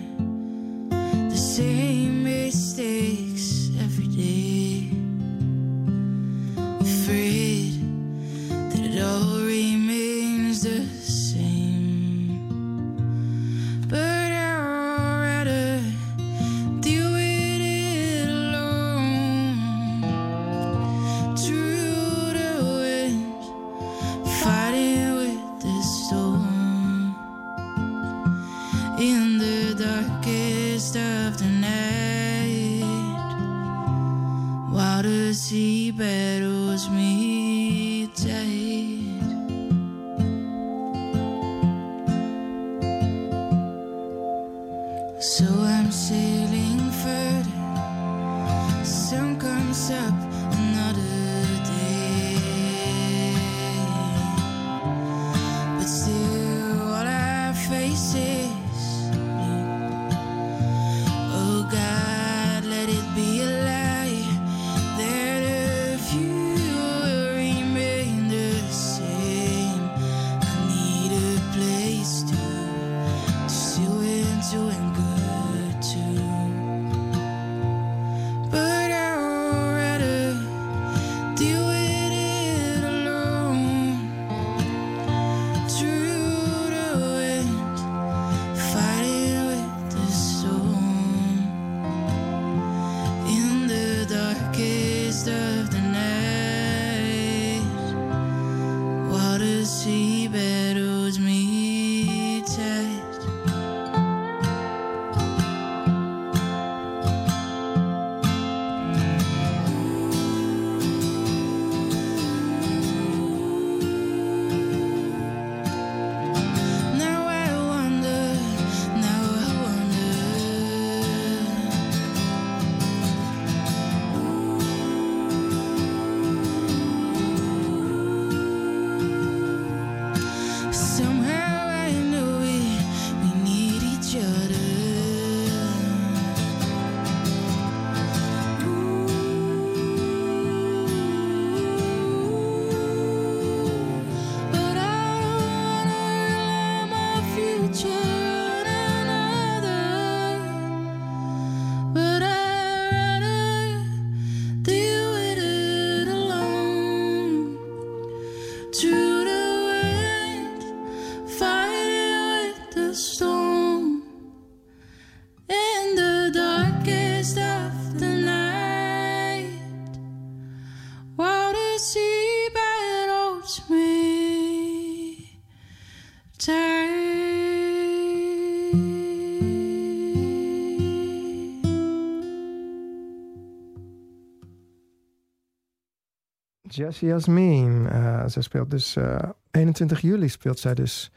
Jessie 186.74 187.08
Jasmin. 187.08 187.88
Uh, 187.92 188.26
ze 188.26 188.42
speelt 188.42 188.70
dus 188.70 188.96
uh, 188.96 189.14
eh, 189.14 189.28
21 189.50 190.00
juli 190.00 190.28
speelt 190.28 190.58
zij 190.58 190.74
dus 190.74 191.12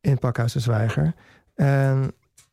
in 0.00 0.18
Pakhuis 0.18 0.52
de 0.52 0.60
Zwijger. 0.60 1.14
En 1.54 2.12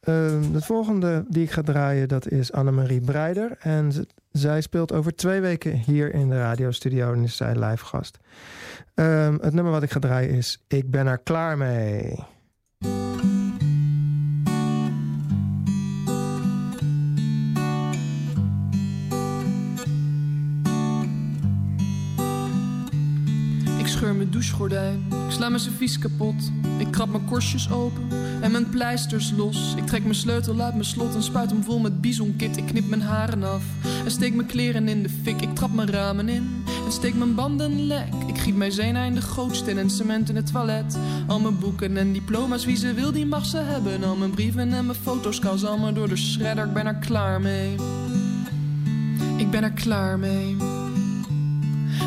uh, 0.10 0.54
het 0.54 0.66
volgende 0.66 1.26
die 1.28 1.44
ik 1.44 1.52
ga 1.52 1.62
draaien, 1.62 2.08
dat 2.08 2.28
is 2.28 2.52
Annemarie 2.52 3.02
Breider. 3.02 3.58
En 3.60 3.92
zij 4.32 4.62
speelt 4.62 4.92
over 4.92 5.16
twee 5.16 5.42
weken 5.42 5.72
hier 5.72 6.14
in 6.14 6.30
de 6.30 6.38
radiostudio 6.38 7.14
en 7.14 7.24
is 7.24 7.36
zij 7.36 7.56
live 7.56 7.86
gast. 7.86 8.20
Ehm, 8.94 9.38
het 9.42 9.54
nummer 9.54 9.72
wat 9.72 9.84
ik 9.84 9.92
ga 9.92 10.00
draaien 10.00 10.30
is 10.30 10.64
Ik 10.68 10.92
ben 10.92 11.08
er 11.08 11.18
klaar 11.18 11.58
mee. 11.58 12.16
Douchegordijn. 24.32 25.06
Ik 25.28 25.32
sla 25.32 25.50
mijn 25.50 25.62
servies 25.62 26.00
kapot. 26.00 26.52
Ik 26.78 26.92
krab 26.92 27.10
mijn 27.10 27.26
korstjes 27.26 27.72
open. 27.72 28.04
en 28.42 28.52
mijn 28.52 28.70
pleisters 28.70 29.32
los. 29.38 29.74
Ik 29.76 29.86
trek 29.86 30.04
mijn 30.04 30.16
sleutel 30.16 30.62
uit 30.62 30.74
mijn 30.74 30.86
slot 30.86 31.16
en 31.16 31.24
spuit 31.24 31.50
hem 31.50 31.64
vol 31.64 31.80
met 31.80 32.02
bizonkit. 32.02 32.58
Ik 32.58 32.66
knip 32.66 32.88
mijn 32.88 33.02
haren 33.02 33.44
af 33.44 33.64
en 34.06 34.12
steek 34.12 34.34
mijn 34.34 34.48
kleren 34.48 34.88
in 34.88 35.04
de 35.04 35.10
fik. 35.10 35.42
Ik 35.42 35.56
trap 35.56 35.74
mijn 35.74 35.92
ramen 35.92 36.30
in 36.30 36.64
en 36.86 36.92
steek 36.92 37.16
mijn 37.16 37.36
banden 37.36 37.86
lek. 37.86 38.14
Ik 38.28 38.38
giet 38.38 38.56
mijn 38.56 38.72
zenuw 38.72 39.04
in 39.04 39.16
de 39.16 39.22
gootsteen 39.22 39.78
en 39.78 39.90
cement 39.90 40.30
in 40.30 40.36
het 40.36 40.52
toilet. 40.52 40.98
Al 41.28 41.40
mijn 41.40 41.60
boeken 41.60 41.98
en 41.98 42.14
diploma's, 42.14 42.66
wie 42.66 42.76
ze 42.76 42.94
wil, 42.94 43.12
die 43.12 43.26
mag 43.26 43.46
ze 43.46 43.58
hebben. 43.58 44.04
Al 44.04 44.16
mijn 44.16 44.32
brieven 44.32 44.74
en 44.74 44.86
mijn 44.86 44.98
foto's, 45.02 45.40
ze 45.40 45.68
allemaal 45.68 45.94
door 45.94 46.10
de 46.10 46.16
shredder. 46.18 46.66
Ik 46.66 46.74
ben 46.74 46.86
er 46.86 46.96
klaar 46.96 47.42
mee. 47.42 47.76
Ik 49.38 49.52
ben 49.52 49.64
er 49.64 49.72
klaar 49.72 50.20
mee. 50.20 50.71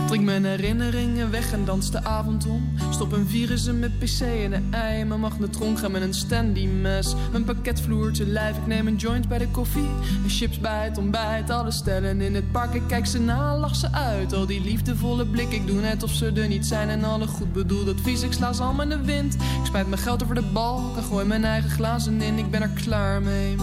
Drink 0.06 0.24
mijn 0.24 0.44
herinneringen 0.44 1.30
weg 1.30 1.52
en 1.52 1.64
dans 1.64 1.90
de 1.90 2.04
avond 2.04 2.46
om. 2.46 2.74
Stop 2.90 3.12
een 3.12 3.26
virus 3.26 3.66
in 3.66 3.78
mijn 3.78 3.92
pc 3.98 4.20
en 4.20 4.52
een 4.52 4.74
ei. 4.74 5.04
Mijn 5.04 5.20
magnetron 5.20 5.78
ga 5.78 5.88
met 5.88 6.02
een 6.02 6.14
standy 6.14 6.66
mes. 6.66 7.14
Mijn 7.30 7.44
pakketvloertje 7.44 8.26
lijf, 8.26 8.56
ik 8.56 8.66
neem 8.66 8.86
een 8.86 8.96
joint 8.96 9.28
bij 9.28 9.38
de 9.38 9.48
koffie. 9.48 9.88
En 10.22 10.28
chips 10.28 10.58
bij 10.60 10.84
het 10.84 10.98
ontbijt, 10.98 11.50
alle 11.50 11.70
stellen 11.70 12.20
in 12.20 12.34
het 12.34 12.52
park. 12.52 12.74
Ik 12.74 12.82
kijk 12.86 13.06
ze 13.06 13.20
na, 13.20 13.56
lach 13.56 13.76
ze 13.76 13.92
uit. 13.92 14.32
Al 14.32 14.46
die 14.46 14.60
liefdevolle 14.60 15.26
blik, 15.26 15.52
ik 15.52 15.66
doe 15.66 15.80
net 15.80 16.02
of 16.02 16.10
ze 16.10 16.32
er 16.32 16.48
niet 16.48 16.66
zijn. 16.66 16.88
En 16.88 17.04
alle 17.04 17.26
goed 17.26 17.52
bedoeld 17.52 17.88
advies, 17.88 18.22
ik 18.22 18.32
sla 18.32 18.52
ze 18.52 18.62
allemaal 18.62 18.82
in 18.82 18.88
de 18.88 19.04
wind. 19.04 19.34
Ik 19.34 19.66
smijt 19.66 19.88
mijn 19.88 20.00
geld 20.00 20.22
over 20.22 20.34
de 20.34 20.50
balk 20.52 20.96
en 20.96 21.02
gooi 21.02 21.26
mijn 21.26 21.44
eigen 21.44 21.70
glazen 21.70 22.22
in. 22.22 22.38
Ik 22.38 22.50
ben 22.50 22.62
er 22.62 22.68
klaar 22.84 23.22
mee. 23.22 23.56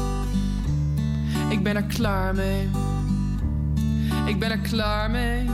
Ik 1.49 1.63
ben 1.63 1.75
er 1.75 1.83
klaar 1.83 2.35
mee. 2.35 2.69
Ik 4.25 4.39
ben 4.39 4.51
er 4.51 4.59
klaar 4.59 5.11
mee. 5.11 5.49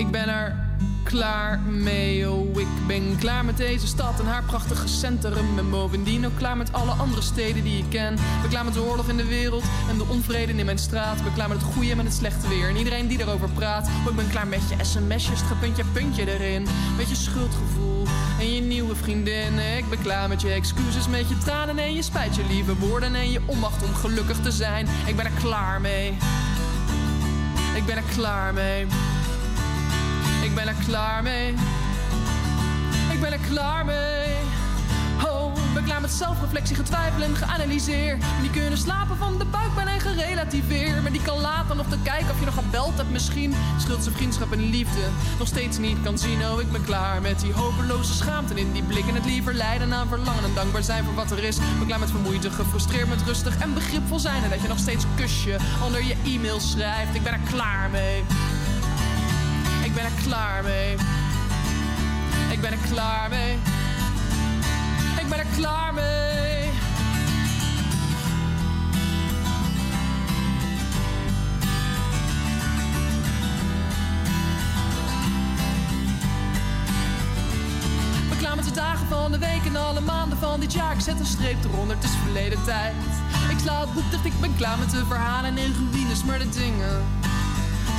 Ik 0.00 0.10
ben 0.10 0.28
er 0.28 0.56
klaar 1.02 1.58
mee, 1.60 2.30
oh 2.30 2.60
ik 2.60 2.66
ben 2.86 3.16
klaar 3.18 3.44
met 3.44 3.56
deze 3.56 3.86
stad 3.86 4.20
en 4.20 4.26
haar 4.26 4.42
prachtige 4.42 4.88
centrum. 4.88 5.58
En 5.58 5.70
bovendien 5.70 6.26
ook 6.26 6.36
klaar 6.36 6.56
met 6.56 6.72
alle 6.72 6.90
andere 6.90 7.22
steden 7.22 7.62
die 7.62 7.78
ik 7.78 7.84
ken. 7.88 8.14
Ben 8.40 8.50
klaar 8.50 8.64
met 8.64 8.74
de 8.74 8.82
oorlog 8.82 9.08
in 9.08 9.16
de 9.16 9.26
wereld 9.26 9.64
en 9.88 9.98
de 9.98 10.04
onvrede 10.08 10.52
in 10.52 10.64
mijn 10.64 10.78
straat. 10.78 11.22
Ben 11.22 11.32
klaar 11.32 11.48
met 11.48 11.62
het 11.62 11.72
goede 11.72 11.90
en 11.90 11.98
het 11.98 12.14
slechte 12.14 12.48
weer 12.48 12.68
en 12.68 12.76
iedereen 12.76 13.06
die 13.06 13.20
erover 13.20 13.50
praat. 13.50 13.86
Oh, 13.86 14.10
ik 14.10 14.16
ben 14.16 14.30
klaar 14.30 14.46
met 14.46 14.60
je 14.68 14.84
sms'jes, 14.84 15.40
het 15.40 15.60
puntje 15.60 15.84
puntje 15.92 16.38
erin. 16.38 16.66
Met 16.96 17.08
je 17.08 17.14
schuldgevoel 17.14 18.06
en 18.38 18.54
je 18.54 18.60
nieuwe 18.60 18.96
vriendin. 18.96 19.58
Ik 19.58 19.88
ben 19.88 20.02
klaar 20.02 20.28
met 20.28 20.40
je 20.40 20.50
excuses, 20.50 21.08
met 21.08 21.28
je 21.28 21.38
tranen 21.38 21.78
en 21.78 21.94
je 21.94 22.02
spijt, 22.02 22.36
je 22.36 22.44
lieve 22.48 22.76
woorden 22.76 23.14
en 23.14 23.30
je 23.30 23.40
onmacht 23.46 23.82
om 23.82 23.94
gelukkig 23.94 24.40
te 24.40 24.50
zijn. 24.50 24.86
Ik 25.06 25.16
ben 25.16 25.24
er 25.24 25.40
klaar 25.40 25.80
mee. 25.80 26.16
Ik 27.74 27.86
ben 27.86 27.96
er 27.96 28.02
klaar 28.16 28.54
mee. 28.54 28.86
Ik 30.50 30.56
ben 30.56 30.68
er 30.68 30.84
klaar 30.86 31.22
mee. 31.22 31.54
Ik 33.12 33.20
ben 33.20 33.32
er 33.32 33.38
klaar 33.38 33.84
mee. 33.84 34.36
Oh, 35.26 35.56
ik 35.56 35.74
ben 35.74 35.84
klaar 35.84 36.00
met 36.00 36.10
zelfreflectie, 36.10 36.76
getwijfel 36.76 37.22
en 37.22 37.36
geanalyseer. 37.36 38.18
Die 38.40 38.50
kunnen 38.50 38.78
slapen 38.78 39.16
van 39.16 39.38
de 39.38 39.44
buikpijn 39.44 39.88
en 39.88 40.00
gerelativeer. 40.00 41.02
Maar 41.02 41.12
die 41.12 41.22
kan 41.22 41.40
later 41.40 41.76
nog 41.76 41.86
te 41.88 41.98
kijken 42.02 42.30
of 42.30 42.38
je 42.38 42.44
nog 42.44 42.54
gebeld 42.54 42.96
hebt 42.96 43.10
misschien. 43.10 43.54
Schuld 43.78 44.02
zijn 44.02 44.14
vriendschap 44.14 44.52
en 44.52 44.70
liefde 44.70 45.00
nog 45.38 45.46
steeds 45.46 45.78
niet 45.78 46.02
kan 46.02 46.18
zien. 46.18 46.44
Oh, 46.44 46.60
ik 46.60 46.72
ben 46.72 46.84
klaar 46.84 47.20
met 47.20 47.40
die 47.40 47.52
hopeloze 47.52 48.14
schaamte 48.14 48.54
in 48.54 48.72
die 48.72 48.82
blik. 48.82 49.08
En 49.08 49.14
het 49.14 49.24
liever 49.24 49.54
lijden 49.54 49.94
aan 49.94 50.08
verlangen 50.08 50.44
en 50.44 50.54
dankbaar 50.54 50.82
zijn 50.82 51.04
voor 51.04 51.14
wat 51.14 51.30
er 51.30 51.44
is. 51.44 51.56
Ik 51.56 51.78
ben 51.78 51.86
klaar 51.86 51.98
met 51.98 52.10
vermoeid 52.10 52.44
en 52.44 52.52
gefrustreerd 52.52 53.08
met 53.08 53.22
rustig 53.22 53.58
en 53.58 53.74
begripvol 53.74 54.18
zijn. 54.18 54.42
En 54.42 54.50
dat 54.50 54.62
je 54.62 54.68
nog 54.68 54.78
steeds 54.78 55.04
kusje 55.16 55.56
onder 55.84 56.04
je 56.04 56.16
e-mail 56.24 56.60
schrijft. 56.60 57.14
Ik 57.14 57.22
ben 57.22 57.32
er 57.32 57.40
klaar 57.50 57.90
mee. 57.90 58.24
Ben 60.00 60.08
er 60.08 60.22
klaar 60.22 60.62
mee. 60.62 60.96
Ik 62.50 62.60
ben 62.60 62.72
er 62.72 62.78
klaar 62.92 63.28
mee. 63.28 63.58
Ik 65.18 65.28
ben 65.28 65.38
er 65.38 65.46
klaar 65.56 65.94
mee. 65.94 66.70
Klaar 78.38 78.56
met 78.56 78.64
de 78.64 78.70
dagen 78.70 79.06
van 79.06 79.32
de 79.32 79.38
week 79.38 79.64
en 79.64 79.76
alle 79.76 80.00
maanden 80.00 80.38
van 80.38 80.60
dit 80.60 80.72
jaar. 80.72 80.94
Ik 80.94 81.00
zet 81.00 81.20
een 81.20 81.26
streep 81.26 81.64
eronder, 81.64 81.96
het 81.96 82.04
is 82.04 82.10
verleden 82.22 82.64
tijd. 82.64 82.94
Ik 83.50 83.58
sla 83.58 83.80
het 83.80 83.94
boek 83.94 84.10
dicht, 84.10 84.24
ik 84.24 84.40
ben 84.40 84.56
klaar 84.56 84.78
met 84.78 84.90
de 84.90 85.06
verhalen 85.06 85.58
en 85.58 85.74
ruïnes, 85.92 86.24
maar 86.24 86.38
de 86.38 86.48
dingen 86.48 87.02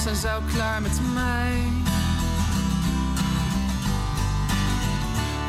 zijn 0.04 0.16
zo 0.16 0.42
klaar 0.54 0.82
met 0.82 1.00
mij. 1.14 1.81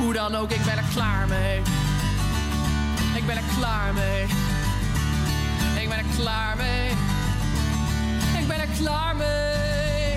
Hoe 0.03 0.12
dan 0.12 0.35
ook, 0.35 0.51
ik 0.51 0.65
ben 0.65 0.77
er 0.77 0.85
klaar 0.93 1.29
mee. 1.29 1.59
Ik 3.15 3.27
ben 3.27 3.37
er 3.37 3.43
klaar 3.59 3.95
mee. 3.95 4.23
Ik 5.83 5.88
ben 5.88 5.99
er 5.99 6.05
klaar 6.17 6.57
mee. 6.57 6.91
Ik 8.41 8.49
ben 8.49 8.61
er 8.61 8.69
klaar 8.79 9.17
mee. 9.17 10.15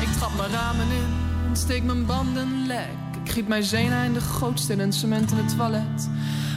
Ik 0.00 0.12
trap 0.18 0.36
mijn 0.36 0.50
ramen 0.50 0.90
in 0.90 1.56
steek 1.56 1.82
mijn 1.82 2.06
banden 2.06 2.66
lek. 2.66 2.88
Ik 3.24 3.32
giet 3.32 3.48
mijn 3.48 3.62
zenuw 3.62 4.02
in 4.02 4.12
de 4.12 4.20
gootsteen 4.20 4.80
en 4.80 4.92
cement 4.92 5.30
in 5.30 5.36
het 5.36 5.56
toilet. 5.56 6.08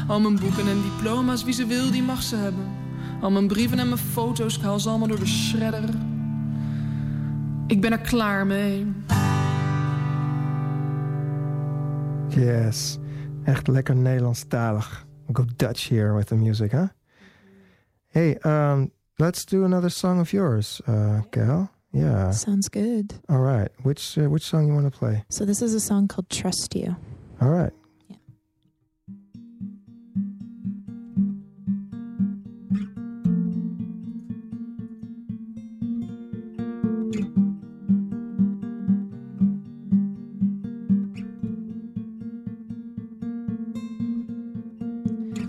Al 0.10 0.20
mijn 0.20 0.40
boeken 0.40 0.68
en 0.68 0.82
diploma's, 0.82 1.44
wie 1.44 1.54
ze 1.54 1.66
wil, 1.66 1.92
die 1.92 2.04
mag 2.04 2.22
ze 2.22 2.36
hebben. 2.36 2.66
Al 3.22 3.32
mijn 3.32 3.48
brieven 3.48 3.80
en 3.80 3.88
mijn 3.88 4.00
foto's, 4.00 4.58
ik 4.58 4.64
haal 4.64 4.80
ze 4.80 4.90
allemaal 4.90 5.08
door 5.08 5.20
de 5.20 5.28
shredder. 5.28 5.90
Ik 7.68 7.82
ben 7.82 7.92
er 7.92 8.00
klaar 8.00 8.46
mee. 8.46 8.94
Yes. 12.28 12.98
Echt 13.44 13.68
lekker 13.68 13.96
Nederlandstalig. 13.96 15.06
We 15.26 15.36
go 15.36 15.46
Dutch 15.56 15.90
here 15.90 16.14
with 16.14 16.28
the 16.28 16.36
music, 16.36 16.72
huh? 16.72 16.88
Hey, 18.08 18.38
um, 18.46 18.92
let's 19.16 19.46
do 19.46 19.64
another 19.64 19.92
song 19.92 20.20
of 20.20 20.32
yours, 20.32 20.82
uh, 20.88 21.20
Gal. 21.30 21.70
Yeah. 21.92 22.32
Sounds 22.32 22.70
good. 22.70 23.20
All 23.26 23.42
right. 23.42 23.70
Which 23.82 24.18
uh, 24.18 24.30
which 24.30 24.44
song 24.44 24.66
you 24.66 24.74
want 24.74 24.94
to 24.94 25.00
play? 25.00 25.24
So 25.28 25.46
this 25.46 25.62
is 25.62 25.74
a 25.74 25.80
song 25.80 26.08
called 26.08 26.30
Trust 26.30 26.76
You. 26.76 26.96
All 27.40 27.50
right. 27.50 27.74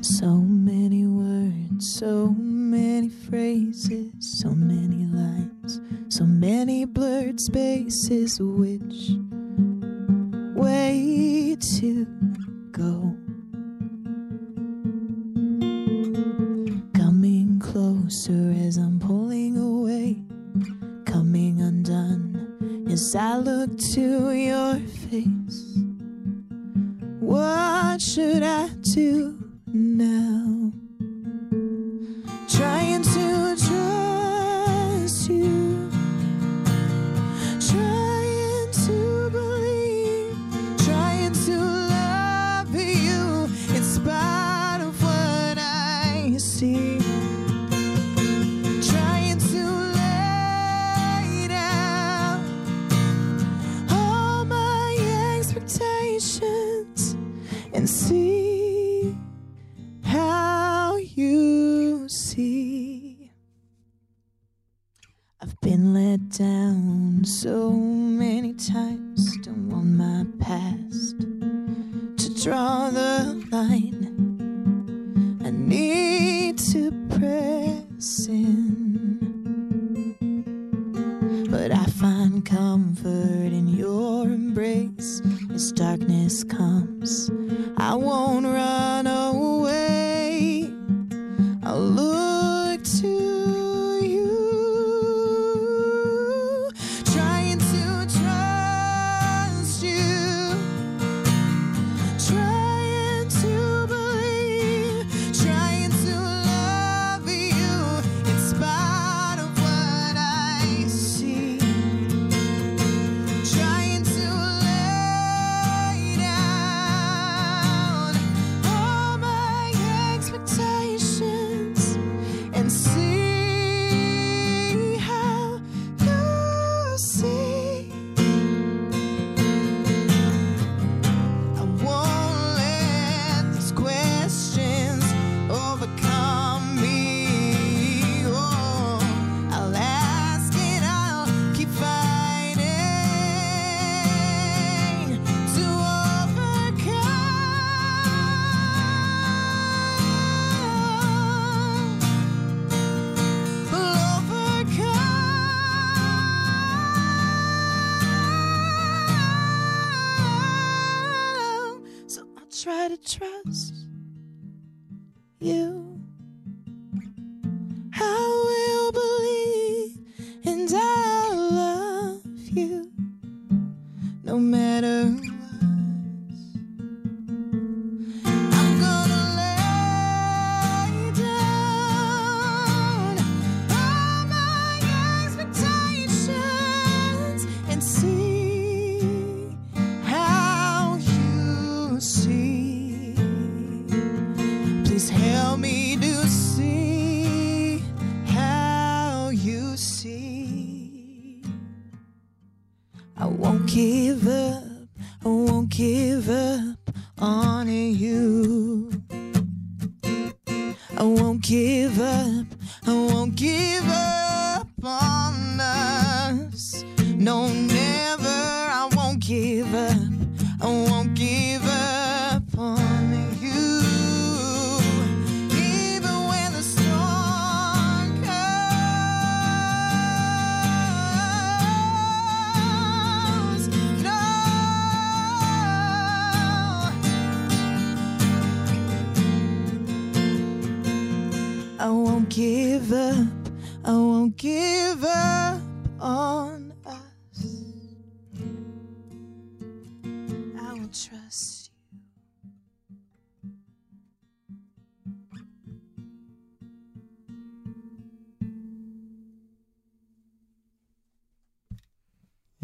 So 0.02 0.36
many 0.36 1.06
words, 1.06 1.94
so 1.94 2.28
many 2.38 3.10
phrases, 3.10 4.12
so 4.18 4.50
many 4.50 5.04
lines, 5.04 5.80
so 6.08 6.24
many 6.24 6.86
blurred 6.86 7.38
spaces. 7.38 8.40
Which 8.40 9.10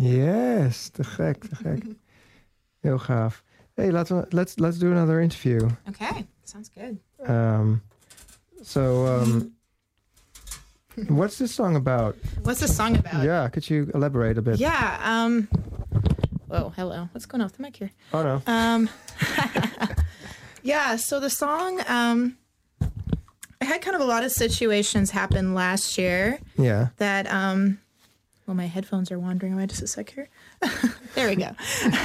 Yes, 0.07 0.89
te 0.91 1.03
gek, 1.05 1.41
te 1.41 1.55
gek. 1.63 1.83
Heel 2.83 2.99
gaaf. 2.99 3.43
Hey, 3.75 3.91
laten 3.91 4.17
we, 4.17 4.25
let's, 4.31 4.59
let's 4.59 4.79
do 4.79 4.91
another 4.93 5.21
interview. 5.21 5.69
Okay, 5.89 6.25
sounds 6.45 6.69
good. 6.71 6.99
Um, 7.27 7.83
so, 8.63 9.07
um, 9.07 9.53
what's 11.09 11.39
this 11.39 11.53
song 11.55 11.77
about? 11.77 12.17
What's 12.43 12.61
this 12.61 12.77
song 12.77 12.97
about? 12.97 13.25
Yeah, 13.25 13.49
could 13.49 13.69
you 13.69 13.91
elaborate 13.95 14.39
a 14.39 14.43
bit? 14.43 14.59
Yeah. 14.59 14.99
Um. 15.03 15.49
Whoa. 16.49 16.73
Hello. 16.77 17.09
What's 17.13 17.27
going 17.27 17.41
on 17.41 17.47
with 17.49 17.57
the 17.57 17.63
mic 17.63 17.77
here? 17.77 17.91
Oh, 18.15 18.23
no. 18.23 18.43
Um. 18.47 18.89
yeah. 20.63 20.97
So 20.97 21.21
the 21.21 21.31
song. 21.31 21.81
Um. 21.89 22.39
I 23.61 23.65
had 23.65 23.83
kind 23.83 23.97
of 23.97 24.01
a 24.03 24.05
lot 24.05 24.23
of 24.23 24.31
situations 24.31 25.11
happen 25.11 25.53
last 25.55 25.99
year 25.99 26.39
Yeah. 26.57 26.89
that 26.99 27.27
um 27.33 27.81
well 28.47 28.55
my 28.55 28.67
headphones 28.67 29.11
are 29.11 29.19
wandering 29.19 29.53
away 29.55 29.67
just 29.67 29.83
a 29.83 29.87
sec 29.87 30.11
here. 30.11 30.29
There 31.15 31.29
we 31.29 31.37
go. 31.37 31.51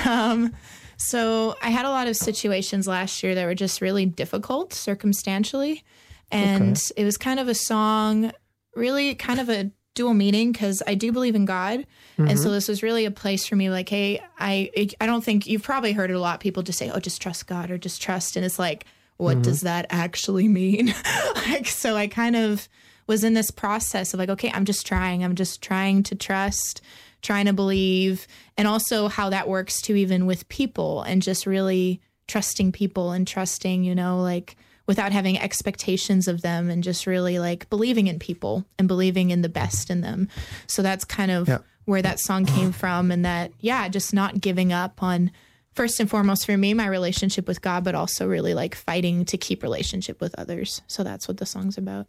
Um 0.06 0.54
so 0.98 1.56
i 1.64 1.70
had 1.70 1.86
a 1.86 1.90
lot 1.90 2.08
of 2.08 2.16
situations 2.16 2.88
last 2.88 3.24
year 3.24 3.34
that 3.36 3.46
were 3.46 3.56
just 3.56 3.82
really 3.82 4.06
difficult 4.06 4.74
circumstantially. 4.74 5.84
And 6.32 6.82
it 6.96 7.04
was 7.04 7.18
kind 7.18 7.40
of 7.40 7.48
a 7.48 7.56
song 7.56 8.32
really 8.76 9.16
kind 9.16 9.40
of 9.40 9.50
a 9.50 9.70
dual 9.96 10.14
meaning 10.14 10.54
because 10.54 10.82
i 10.88 10.96
do 10.96 11.12
believe 11.12 11.36
in 11.36 11.46
god. 11.46 11.86
And 12.18 12.40
so 12.40 12.52
this 12.52 12.68
was 12.70 12.82
really 12.84 13.06
a 13.06 13.12
place 13.12 13.46
for 13.46 13.56
me 13.56 13.70
like 13.70 13.90
hey 13.90 14.22
i 14.40 14.70
i 15.02 15.06
don't 15.06 15.24
think 15.24 15.48
you've 15.48 15.64
probably 15.64 15.92
heard 15.92 16.10
it 16.10 16.14
a 16.14 16.20
lot 16.20 16.40
people 16.40 16.64
just 16.64 16.80
say 16.80 16.90
oh 16.90 17.00
just 17.00 17.22
trust 17.22 17.48
god 17.48 17.70
or 17.72 17.78
just 17.78 18.02
trust. 18.02 18.36
And 18.38 18.46
it's 18.46 18.58
like 18.60 18.86
what 19.18 19.44
does 19.44 19.62
that 19.62 19.86
actually 19.90 20.48
mean? 20.48 20.94
Like 21.36 21.68
so 21.68 21.96
i 21.98 22.08
kind 22.08 22.36
of 22.36 22.70
was 23.08 23.24
in 23.24 23.34
this 23.34 23.52
process 23.52 24.14
of 24.14 24.20
like 24.20 24.30
okay 24.30 24.52
i'm 24.54 24.66
just 24.66 24.86
trying. 24.86 25.24
I'm 25.24 25.36
just 25.36 25.62
trying 25.62 26.04
to 26.04 26.16
trust 26.16 26.82
trying 27.22 27.46
to 27.46 27.54
believe 27.54 28.26
and 28.58 28.68
also 28.68 29.08
how 29.08 29.30
that 29.30 29.48
works 29.48 29.80
too 29.82 29.96
even 29.96 30.26
with 30.26 30.48
people 30.50 31.04
and 31.04 31.22
just 31.22 31.46
really 31.46 32.02
trusting 32.28 32.72
people 32.72 33.12
and 33.12 33.28
trusting 33.28 33.84
you 33.84 33.94
know 33.94 34.22
like 34.22 34.56
without 34.88 35.12
having 35.12 35.38
expectations 35.38 36.28
of 36.28 36.42
them 36.42 36.70
and 36.70 36.84
just 36.84 37.06
really 37.06 37.38
like 37.40 37.70
believing 37.70 38.08
in 38.08 38.18
people 38.20 38.66
and 38.80 38.88
believing 38.88 39.30
in 39.30 39.42
the 39.42 39.48
best 39.48 39.90
in 39.92 40.02
them. 40.02 40.28
So 40.68 40.82
that's 40.82 41.06
kind 41.06 41.30
of 41.32 41.48
Yeah. 41.48 41.60
where 41.86 42.02
that 42.02 42.20
song 42.20 42.46
came 42.46 42.72
from 42.72 43.12
and 43.12 43.24
that 43.24 43.52
yeah 43.60 43.88
just 43.88 44.14
not 44.14 44.42
giving 44.42 44.74
up 44.74 45.02
on 45.04 45.32
first 45.76 46.00
and 46.00 46.10
foremost 46.10 46.46
for 46.46 46.58
me 46.58 46.74
my 46.74 46.88
relationship 46.88 47.48
with 47.48 47.62
god 47.62 47.84
but 47.84 47.96
also 47.96 48.28
really 48.28 48.54
like 48.54 48.74
fighting 48.76 49.24
to 49.26 49.38
keep 49.38 49.62
relationship 49.64 50.20
with 50.20 50.34
others. 50.38 50.82
So 50.88 51.04
that's 51.04 51.28
what 51.28 51.38
the 51.38 51.46
song's 51.46 51.78
about 51.78 52.08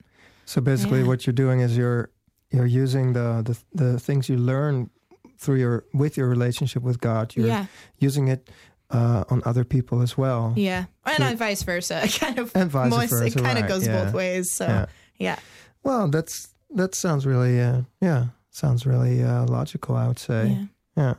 So 0.53 0.61
basically, 0.61 0.98
Yeah. 1.00 1.09
what 1.09 1.20
you're 1.26 1.44
doing 1.46 1.61
is 1.61 1.76
you're 1.76 2.09
you're 2.55 2.66
using 2.84 3.12
the, 3.14 3.42
the 3.48 3.57
the 3.84 4.00
things 4.00 4.28
you 4.28 4.36
learn 4.38 4.90
through 5.38 5.59
your 5.61 5.84
with 5.94 6.16
your 6.18 6.28
relationship 6.28 6.82
with 6.82 6.98
God. 7.00 7.34
You're 7.36 7.48
yeah 7.48 7.66
using 8.07 8.28
it 8.28 8.50
uh, 8.94 9.24
on 9.32 9.40
other 9.44 9.64
people 9.64 10.03
as 10.03 10.18
well. 10.18 10.53
yeah 10.57 10.84
and 11.05 11.16
So- 11.24 11.36
vice 11.46 11.62
versa 11.66 11.94
kind 12.20 12.38
of 12.38 12.50
And 12.55 12.70
vice 12.70 12.90
most- 12.90 13.11
versa, 13.11 13.26
it 13.38 13.42
kind 13.44 13.59
of 13.59 13.66
goes 13.68 13.86
yeah. 13.86 14.05
both 14.05 14.14
ways 14.14 14.46
so 14.57 14.64
Yeah. 14.66 14.86
yeah 15.18 15.38
Well, 15.84 16.11
that's 16.11 16.48
that 16.76 16.94
sounds 16.94 17.24
really 17.26 17.61
uh, 17.61 17.82
yeah 18.00 18.24
sounds 18.50 18.84
really 18.86 19.22
uh, 19.24 19.46
logical. 19.59 19.96
I 19.96 20.07
would 20.09 20.18
say. 20.18 20.68
yeah. 20.96 21.14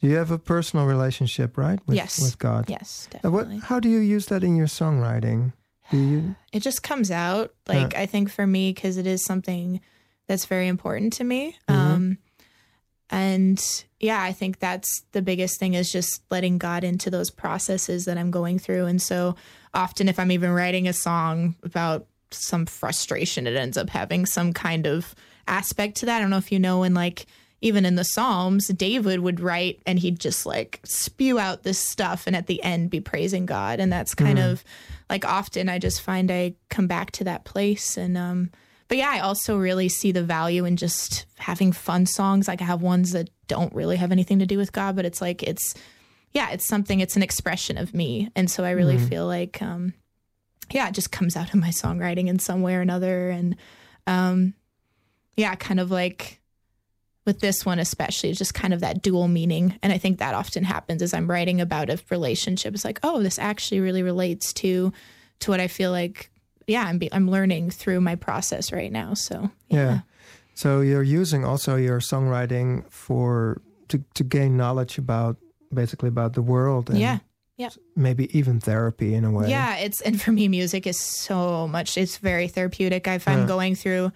Do 0.00 0.08
you 0.08 0.16
have 0.18 0.32
a 0.34 0.38
personal 0.38 0.86
relationship, 0.86 1.56
right? 1.58 1.78
With, 1.86 1.96
Yes. 1.96 2.18
With 2.20 2.38
God. 2.38 2.64
yes 2.70 3.08
Uh, 3.12 3.30
what? 3.30 3.42
definitely 3.44 3.68
How 3.68 3.80
do 3.80 3.88
you 3.88 4.16
use 4.16 4.26
that 4.26 4.42
in 4.42 4.56
your 4.56 4.68
songwriting? 4.68 5.52
You? 5.90 6.34
it 6.52 6.60
just 6.60 6.82
comes 6.82 7.10
out 7.10 7.54
like 7.66 7.94
i 7.96 8.04
think 8.06 8.30
for 8.30 8.46
me 8.46 8.72
because 8.72 8.96
it 8.98 9.06
is 9.06 9.24
something 9.24 9.80
that's 10.26 10.44
very 10.46 10.68
important 10.68 11.12
to 11.14 11.24
me 11.24 11.56
Mhm. 11.68 11.74
um 11.74 12.18
and 13.10 13.58
yeah, 14.00 14.22
I 14.22 14.32
think 14.32 14.58
that's 14.58 15.02
the 15.12 15.22
biggest 15.22 15.58
thing 15.58 15.72
is 15.74 15.90
just 15.90 16.22
letting 16.30 16.58
God 16.58 16.84
into 16.84 17.08
those 17.10 17.30
processes 17.30 18.04
that 18.04 18.18
I'm 18.18 18.30
going 18.30 18.58
through. 18.58 18.84
And 18.84 19.00
so 19.00 19.34
often, 19.72 20.08
if 20.08 20.18
I'm 20.18 20.30
even 20.30 20.50
writing 20.50 20.86
a 20.86 20.92
song 20.92 21.56
about 21.62 22.06
some 22.30 22.66
frustration, 22.66 23.46
it 23.46 23.56
ends 23.56 23.78
up 23.78 23.88
having 23.88 24.26
some 24.26 24.52
kind 24.52 24.86
of 24.86 25.14
aspect 25.46 25.96
to 25.98 26.06
that. 26.06 26.18
I 26.18 26.20
don't 26.20 26.28
know 26.28 26.36
if 26.36 26.52
you 26.52 26.58
know, 26.58 26.82
in 26.82 26.92
like 26.92 27.24
even 27.62 27.86
in 27.86 27.94
the 27.94 28.04
Psalms, 28.04 28.68
David 28.68 29.20
would 29.20 29.40
write 29.40 29.80
and 29.86 29.98
he'd 29.98 30.20
just 30.20 30.44
like 30.44 30.78
spew 30.84 31.38
out 31.38 31.62
this 31.62 31.78
stuff 31.78 32.26
and 32.26 32.36
at 32.36 32.46
the 32.46 32.62
end 32.62 32.90
be 32.90 33.00
praising 33.00 33.46
God. 33.46 33.80
And 33.80 33.90
that's 33.90 34.14
kind 34.14 34.38
of 34.38 34.62
like 35.08 35.24
often 35.24 35.68
I 35.68 35.78
just 35.78 36.02
find 36.02 36.30
I 36.30 36.54
come 36.68 36.86
back 36.86 37.10
to 37.12 37.24
that 37.24 37.44
place. 37.44 37.96
And, 37.96 38.16
um, 38.16 38.50
but 38.88 38.98
yeah, 38.98 39.10
I 39.10 39.20
also 39.20 39.56
really 39.56 39.88
see 39.88 40.12
the 40.12 40.22
value 40.22 40.64
in 40.64 40.76
just 40.76 41.26
having 41.36 41.72
fun 41.72 42.06
songs. 42.06 42.48
Like 42.48 42.60
I 42.62 42.64
have 42.64 42.82
ones 42.82 43.12
that 43.12 43.30
don't 43.46 43.74
really 43.74 43.96
have 43.96 44.12
anything 44.12 44.38
to 44.38 44.46
do 44.46 44.58
with 44.58 44.72
God, 44.72 44.96
but 44.96 45.04
it's 45.04 45.20
like, 45.20 45.42
it's, 45.42 45.74
yeah, 46.32 46.50
it's 46.50 46.66
something, 46.66 47.00
it's 47.00 47.16
an 47.16 47.22
expression 47.22 47.78
of 47.78 47.94
me. 47.94 48.30
And 48.36 48.50
so 48.50 48.64
I 48.64 48.70
really 48.70 48.98
feel 48.98 49.26
like, 49.26 49.62
um, 49.62 49.94
yeah, 50.70 50.88
it 50.88 50.94
just 50.94 51.10
comes 51.10 51.36
out 51.36 51.48
of 51.54 51.60
my 51.60 51.68
songwriting 51.68 52.28
in 52.28 52.38
some 52.38 52.60
way 52.60 52.74
or 52.74 52.82
another. 52.82 53.30
And, 53.30 53.56
um, 54.06 54.54
yeah, 55.36 55.54
kind 55.54 55.80
of 55.80 55.90
like 55.90 56.37
with 57.28 57.40
this 57.40 57.66
one 57.66 57.78
especially, 57.78 58.32
just 58.32 58.54
kind 58.54 58.72
of 58.72 58.80
that 58.80 59.02
dual 59.02 59.28
meaning. 59.28 59.78
And 59.82 59.92
I 59.92 59.98
think 59.98 60.18
that 60.18 60.32
often 60.34 60.64
happens 60.64 61.02
as 61.02 61.12
I'm 61.12 61.28
writing 61.30 61.60
about 61.60 61.90
a 61.90 62.00
relationship. 62.10 62.72
It's 62.72 62.86
like, 62.86 62.98
oh, 63.02 63.22
this 63.22 63.38
actually 63.38 63.80
really 63.80 64.02
relates 64.02 64.52
to 64.54 64.92
to 65.40 65.50
what 65.50 65.60
I 65.60 65.68
feel 65.68 65.90
like. 65.90 66.30
Yeah, 66.66 66.84
I'm 66.84 66.96
be, 66.98 67.12
I'm 67.12 67.30
learning 67.30 67.70
through 67.70 68.00
my 68.00 68.16
process 68.16 68.72
right 68.72 68.90
now. 68.90 69.12
So 69.12 69.50
Yeah. 69.68 70.00
So 70.54 70.80
you're 70.80 71.02
using 71.02 71.44
also 71.44 71.76
your 71.76 72.00
songwriting 72.00 72.90
for 72.90 73.60
to 73.88 74.02
to 74.14 74.24
gain 74.24 74.56
knowledge 74.56 74.96
about 74.96 75.36
basically 75.72 76.08
about 76.08 76.32
the 76.32 76.42
world 76.42 76.88
and 76.88 76.98
yeah. 76.98 77.18
Yeah. 77.58 77.70
maybe 77.94 78.24
even 78.38 78.58
therapy 78.60 79.12
in 79.14 79.24
a 79.24 79.30
way. 79.30 79.50
Yeah, 79.50 79.76
it's 79.76 80.00
and 80.00 80.16
for 80.18 80.32
me, 80.32 80.48
music 80.48 80.86
is 80.86 80.98
so 80.98 81.68
much. 81.68 81.98
It's 81.98 82.16
very 82.16 82.48
therapeutic. 82.48 83.06
If 83.06 83.28
I'm 83.28 83.40
Yeah. 83.40 83.46
going 83.54 83.74
through 83.74 84.12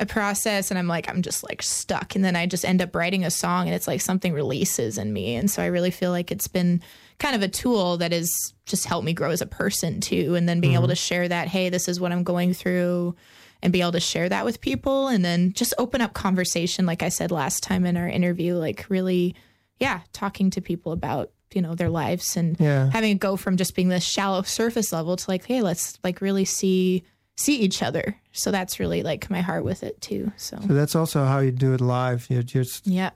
a 0.00 0.06
process 0.06 0.70
and 0.70 0.78
I'm 0.78 0.88
like, 0.88 1.08
I'm 1.08 1.22
just 1.22 1.44
like 1.44 1.62
stuck, 1.62 2.14
and 2.14 2.24
then 2.24 2.36
I 2.36 2.46
just 2.46 2.64
end 2.64 2.82
up 2.82 2.94
writing 2.94 3.24
a 3.24 3.30
song, 3.30 3.66
and 3.66 3.74
it's 3.74 3.86
like 3.86 4.00
something 4.00 4.32
releases 4.32 4.98
in 4.98 5.12
me, 5.12 5.34
and 5.36 5.50
so 5.50 5.62
I 5.62 5.66
really 5.66 5.90
feel 5.90 6.10
like 6.10 6.30
it's 6.30 6.48
been 6.48 6.82
kind 7.18 7.36
of 7.36 7.42
a 7.42 7.48
tool 7.48 7.96
that 7.98 8.12
has 8.12 8.30
just 8.66 8.86
helped 8.86 9.04
me 9.04 9.12
grow 9.12 9.30
as 9.30 9.40
a 9.40 9.46
person 9.46 10.00
too, 10.00 10.34
and 10.34 10.48
then 10.48 10.60
being 10.60 10.74
able 10.74 10.84
mm-hmm. 10.84 10.90
to 10.90 10.96
share 10.96 11.28
that, 11.28 11.48
hey, 11.48 11.68
this 11.68 11.88
is 11.88 12.00
what 12.00 12.12
I'm 12.12 12.24
going 12.24 12.54
through. 12.54 13.14
And 13.62 13.72
be 13.72 13.80
able 13.80 13.92
to 13.92 14.00
share 14.00 14.28
that 14.28 14.44
with 14.44 14.60
people 14.60 15.08
and 15.08 15.24
then 15.24 15.54
just 15.54 15.72
open 15.78 16.02
up 16.02 16.12
conversation, 16.12 16.84
like 16.84 17.02
I 17.02 17.08
said 17.08 17.30
last 17.30 17.62
time 17.62 17.86
in 17.86 17.96
our 17.96 18.06
interview, 18.06 18.56
like 18.56 18.84
really, 18.90 19.34
yeah, 19.80 20.00
talking 20.12 20.50
to 20.50 20.60
people 20.60 20.92
about, 20.92 21.30
you 21.54 21.62
know, 21.62 21.74
their 21.74 21.88
lives 21.88 22.36
and 22.36 22.60
Yeah. 22.60 22.90
having 22.90 23.12
it 23.12 23.20
go 23.20 23.36
from 23.38 23.56
just 23.56 23.74
being 23.74 23.88
this 23.88 24.04
shallow 24.04 24.42
surface 24.42 24.92
level 24.92 25.16
to 25.16 25.30
like, 25.30 25.46
hey, 25.46 25.62
let's 25.62 25.98
like 26.04 26.20
really 26.20 26.44
see 26.44 27.04
see 27.36 27.56
each 27.56 27.82
other. 27.82 28.16
So 28.32 28.50
that's 28.50 28.78
really 28.78 29.02
like 29.02 29.30
my 29.30 29.40
heart 29.40 29.64
with 29.64 29.82
it 29.82 30.00
too. 30.00 30.32
So 30.36 30.58
So 30.66 30.74
that's 30.74 30.94
also 30.94 31.24
how 31.24 31.40
you 31.40 31.50
do 31.50 31.74
it 31.74 31.80
live. 31.80 32.26
You're 32.30 32.42
just 32.42 32.86
yeah, 32.86 33.10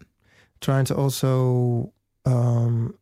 trying 0.60 0.84
to 0.86 0.96
also 0.96 1.92
um, 2.24 2.94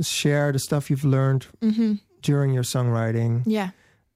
share 0.00 0.52
the 0.52 0.58
stuff 0.58 0.90
you've 0.90 1.04
learned 1.04 1.46
hmm 1.60 1.94
during 2.22 2.52
your 2.52 2.62
songwriting 2.64 3.42
yeah, 3.46 3.70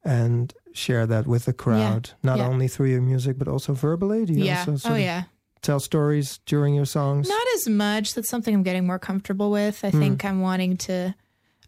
and 0.05 0.53
share 0.75 1.07
that 1.07 1.27
with 1.27 1.47
the 1.47 1.55
crowd, 1.55 2.11
not 2.23 2.37
yeah. 2.37 2.47
only 2.47 2.69
through 2.69 2.91
your 2.91 3.01
music 3.01 3.39
but 3.39 3.49
also 3.49 3.73
verbally. 3.73 4.27
Do 4.27 4.35
you 4.35 4.45
yeah. 4.45 4.65
also 4.69 4.91
Oh 4.91 4.95
yeah. 4.95 5.23
tell 5.63 5.81
stories 5.81 6.39
during 6.45 6.75
your 6.75 6.85
songs? 6.85 7.29
Not 7.31 7.47
as 7.55 7.67
much. 7.69 8.13
That's 8.13 8.29
something 8.29 8.55
I'm 8.55 8.63
getting 8.63 8.87
more 8.87 8.99
comfortable 8.99 9.51
with. 9.51 9.83
I 9.87 9.91
think 9.91 10.23
I'm 10.23 10.43
wanting 10.43 10.77
to. 10.89 11.15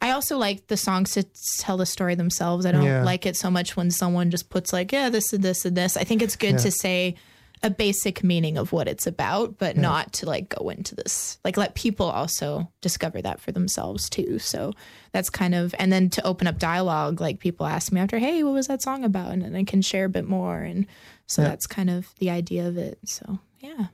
I 0.01 0.11
also 0.11 0.36
like 0.38 0.66
the 0.66 0.76
songs 0.76 1.12
to 1.12 1.24
tell 1.59 1.76
the 1.76 1.86
story 1.86 2.14
themselves. 2.14 2.66
I 2.66 2.72
don't 2.72 2.84
Yeah. 2.84 3.03
like 3.05 3.24
it 3.26 3.36
so 3.36 3.51
much 3.51 3.76
when 3.76 3.90
someone 3.90 4.30
just 4.30 4.51
puts 4.51 4.72
like, 4.72 4.92
yeah, 4.92 5.09
this 5.09 5.32
and 5.32 5.42
this 5.42 5.64
and 5.64 5.76
this. 5.76 5.97
I 5.97 6.05
think 6.05 6.22
it's 6.22 6.36
good 6.36 6.53
Yeah. 6.53 6.57
to 6.59 6.70
say 6.70 7.14
a 7.62 7.70
basic 7.70 8.22
meaning 8.22 8.59
of 8.59 8.70
what 8.72 8.86
it's 8.86 9.07
about, 9.07 9.57
but 9.57 9.78
not 9.78 10.12
to 10.12 10.26
like 10.26 10.51
go 10.51 10.68
into 10.68 10.94
this. 10.94 11.38
Like 11.42 11.57
let 11.57 11.74
people 11.74 12.07
also 12.11 12.70
discover 12.82 13.22
that 13.22 13.40
for 13.40 13.51
themselves 13.51 14.11
too. 14.11 14.38
So 14.38 14.72
that's 15.12 15.30
kind 15.30 15.55
of 15.55 15.74
and 15.78 15.90
then 15.90 16.11
to 16.11 16.26
open 16.26 16.47
up 16.47 16.59
dialogue, 16.59 17.18
like 17.22 17.38
people 17.38 17.64
ask 17.64 17.90
me 17.90 18.01
after, 18.01 18.18
hey, 18.18 18.42
what 18.42 18.53
was 18.53 18.66
that 18.66 18.82
song 18.82 19.05
about? 19.05 19.32
And 19.32 19.40
then 19.42 19.57
I 19.57 19.64
can 19.64 19.80
share 19.80 20.05
a 20.05 20.11
bit 20.11 20.28
more. 20.28 20.61
And 20.61 20.86
so 21.26 21.40
Yeah. 21.42 21.49
that's 21.49 21.66
kind 21.66 21.88
of 21.88 22.14
the 22.18 22.28
idea 22.28 22.68
of 22.68 22.76
it. 22.76 22.99
So 23.07 23.38
yeah. 23.61 23.86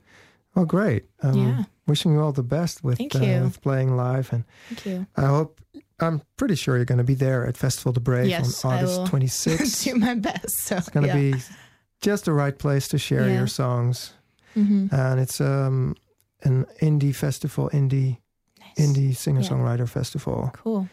Well, 0.53 0.65
great! 0.65 1.05
Um, 1.21 1.33
Yeah. 1.37 1.63
Wishing 1.87 2.11
you 2.13 2.19
all 2.21 2.31
the 2.33 2.43
best 2.43 2.83
with 2.83 2.97
Thank 2.99 3.15
uh, 3.15 3.19
you. 3.19 3.41
with 3.43 3.61
playing 3.61 3.95
live, 3.95 4.31
and 4.31 4.43
Thank 4.69 4.85
you. 4.85 5.07
I 5.17 5.25
hope. 5.25 5.59
I'm 6.03 6.21
pretty 6.37 6.55
sure 6.55 6.75
you're 6.75 6.85
going 6.85 6.97
to 6.99 7.03
be 7.03 7.15
there 7.15 7.47
at 7.47 7.57
Festival 7.57 7.91
de 7.93 7.99
Brave 7.99 8.27
Yes, 8.29 8.63
on 8.65 8.73
I 8.73 8.83
will. 8.83 8.99
August 9.01 9.13
26th. 9.13 9.83
do 9.83 9.95
my 9.95 10.15
best. 10.15 10.49
So 10.65 10.77
it's 10.77 10.89
going 10.89 11.07
to 11.07 11.13
yeah. 11.13 11.31
be 11.31 11.41
just 12.01 12.25
the 12.25 12.33
right 12.33 12.57
place 12.57 12.87
to 12.89 12.97
share 12.97 13.27
Yeah. 13.27 13.37
your 13.39 13.47
songs, 13.47 14.13
Mhm. 14.55 14.91
and 14.91 15.19
it's 15.19 15.39
um, 15.41 15.95
an 16.43 16.65
indie 16.81 17.15
festival, 17.15 17.69
indie 17.73 18.17
Nice. 18.59 18.87
indie 18.87 19.15
singer 19.15 19.41
songwriter 19.41 19.87
festival, 19.87 20.51
Cool. 20.53 20.87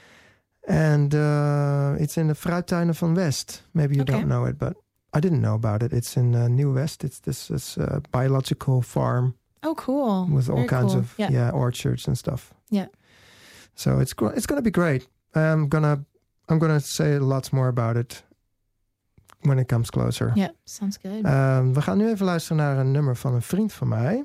and 0.69 1.15
uh, 1.15 1.97
it's 1.99 2.17
in 2.17 2.29
the 2.29 2.35
Fruittuinen 2.35 2.95
van 2.95 3.15
West. 3.15 3.63
Maybe 3.75 3.97
you 3.97 4.03
Okay. 4.03 4.13
don't 4.13 4.29
know 4.29 4.45
it, 4.47 4.59
but 4.59 4.77
I 5.13 5.21
didn't 5.21 5.41
know 5.41 5.55
about 5.55 5.83
it. 5.83 5.93
It's 5.93 6.17
in 6.17 6.35
uh, 6.35 6.47
New 6.49 6.73
West. 6.75 7.03
It's 7.05 7.19
this, 7.21 7.49
this 7.49 7.77
uh, 7.79 7.99
biological 8.13 8.81
farm 8.83 9.35
Oh, 9.63 9.75
cool. 9.75 10.27
with 10.33 10.49
all 10.49 10.57
Very 10.57 10.69
kinds 10.69 10.93
cool. 10.93 11.01
of 11.01 11.15
yeah. 11.19 11.31
yeah. 11.33 11.51
orchards 11.51 12.07
and 12.07 12.17
stuff. 12.17 12.55
Yeah. 12.71 12.87
So 13.81 13.99
it's 13.99 14.13
it's 14.35 14.47
gonna 14.47 14.63
be 14.63 14.71
great. 14.71 15.09
I'm 15.35 15.69
gonna 15.69 16.05
I'm 16.51 16.59
gonna 16.59 16.81
say 16.81 17.19
lots 17.19 17.51
more 17.51 17.69
about 17.69 17.97
it 17.97 18.25
when 19.41 19.59
it 19.59 19.69
comes 19.69 19.91
closer. 19.91 20.33
Yeah, 20.35 20.51
sounds 20.65 20.99
good. 21.03 21.25
Ehm, 21.25 21.73
we 21.73 21.83
gaan 21.83 21.99
nu 21.99 22.09
even 22.09 22.27
luisteren 22.27 22.57
naar 22.57 22.79
een 22.79 22.91
nummer 22.91 23.17
van 23.17 23.35
een 23.35 23.43
vriend 23.43 23.73
van 23.73 23.89
mij. 23.89 24.25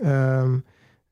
Ehm, 0.00 0.58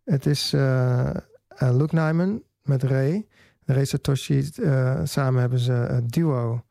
het 0.05 0.27
is 0.27 0.53
eh 0.53 1.09
eh, 1.49 1.77
Luke 1.77 1.95
Nyman 1.95 2.43
met 2.63 2.83
Ray. 2.83 3.27
Ray 3.65 3.85
Satoshi. 3.85 4.51
eh, 4.63 5.01
samen 5.05 5.41
hebben 5.41 5.59
ze 5.59 5.73
een 5.73 6.07
duo. 6.07 6.65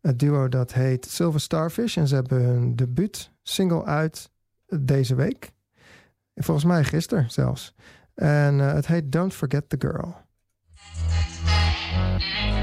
Het 0.00 0.18
duo 0.18 0.48
dat 0.48 0.72
heet 0.72 1.06
Silver 1.06 1.40
Starfish. 1.40 1.96
En 1.96 2.08
ze 2.08 2.14
hebben 2.14 2.42
hun 2.42 2.76
debuut 2.76 3.30
single 3.42 3.84
uit 3.84 4.30
deze 4.80 5.14
week. 5.14 5.50
Volgens 6.34 6.66
mij 6.66 6.84
gisteren 6.84 7.30
zelfs. 7.30 7.74
En 8.14 8.58
het 8.58 8.86
heet 8.86 9.12
Don't 9.12 9.34
Forget 9.34 9.68
the 9.68 9.76
Girl. 9.78 10.28
Thank 11.22 12.22
you. 12.34 12.59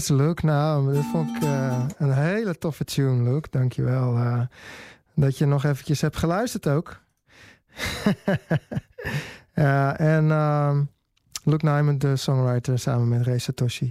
Yes, 0.00 0.08
Luke. 0.08 0.46
Nou, 0.46 0.94
dat 0.94 1.04
vond 1.04 1.36
ik 1.36 1.42
eh, 1.42 1.84
een 1.98 2.12
hele 2.12 2.58
toffe 2.58 2.84
tune, 2.84 3.30
Luke. 3.30 3.48
Dankjewel 3.50 4.16
uh, 4.16 4.40
dat 5.14 5.38
je 5.38 5.46
nog 5.46 5.64
eventjes 5.64 6.00
hebt 6.00 6.16
geluisterd 6.16 6.68
ook. 6.68 7.00
ja, 9.54 9.98
en 10.14 10.24
uh, 10.24 10.78
Luke 11.44 11.64
Nyman, 11.64 11.98
de 11.98 12.16
songwriter, 12.16 12.78
samen 12.78 13.08
met 13.08 13.26
Ray 13.26 13.38
Satoshi. 13.38 13.90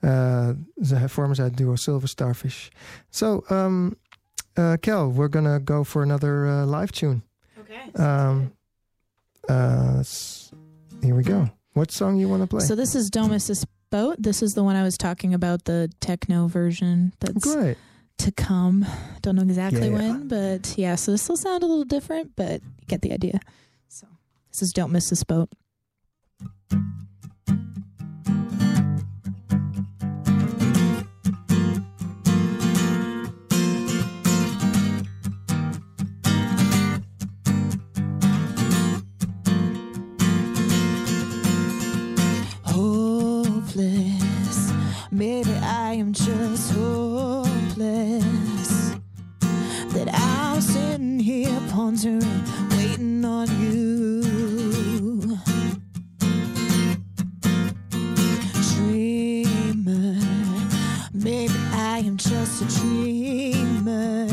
Uh, 0.00 0.48
ze 0.82 1.08
vormen 1.08 1.36
zij 1.36 1.44
het 1.44 1.56
duo 1.56 1.76
Silver 1.76 2.08
Starfish. 2.08 2.68
So, 3.08 3.44
um, 3.48 3.94
uh, 4.54 4.72
Kel, 4.80 5.14
we're 5.14 5.32
gonna 5.32 5.60
go 5.64 5.84
for 5.84 6.02
another 6.02 6.46
uh, 6.46 6.78
live 6.78 6.92
tune. 6.92 7.20
Okay. 7.58 8.26
Um, 8.28 8.52
uh, 9.50 10.00
here 11.00 11.14
we 11.14 11.22
go. 11.22 11.48
What 11.72 11.92
song 11.92 12.18
you 12.18 12.28
want 12.28 12.40
to 12.40 12.56
play? 12.56 12.66
So 12.66 12.74
this 12.74 12.94
is 12.94 13.10
Domus's 13.10 13.64
boat. 13.90 14.16
This 14.18 14.42
is 14.42 14.54
the 14.54 14.62
one 14.64 14.76
I 14.76 14.82
was 14.82 14.96
talking 14.96 15.34
about, 15.34 15.64
the 15.64 15.90
techno 16.00 16.46
version 16.46 17.12
that's 17.20 17.44
Great. 17.54 17.76
to 18.18 18.32
come. 18.32 18.86
Don't 19.22 19.36
know 19.36 19.42
exactly 19.42 19.88
Yeah. 19.88 19.94
when, 19.94 20.28
but 20.28 20.74
yeah. 20.78 20.94
So 20.94 21.12
this 21.12 21.28
will 21.28 21.36
sound 21.36 21.62
a 21.62 21.66
little 21.66 21.84
different, 21.84 22.32
but 22.36 22.62
you 22.62 22.86
get 22.86 23.02
the 23.02 23.12
idea. 23.12 23.40
So 23.88 24.06
this 24.50 24.62
is 24.62 24.72
Don't 24.72 24.92
Miss 24.92 25.10
This 25.10 25.24
Boat. 25.24 25.50
Maybe 45.20 45.52
I 45.52 45.92
am 45.92 46.14
just 46.14 46.72
hopeless. 46.72 47.50
That 49.92 50.08
I'm 50.14 50.62
sitting 50.62 51.20
here 51.20 51.60
pondering, 51.68 52.24
waiting 52.70 53.22
on 53.26 53.46
you. 53.60 54.22
Dreamer, 58.72 60.16
maybe 61.12 61.52
I 61.74 61.98
am 61.98 62.16
just 62.16 62.62
a 62.62 62.64
dreamer. 62.80 64.26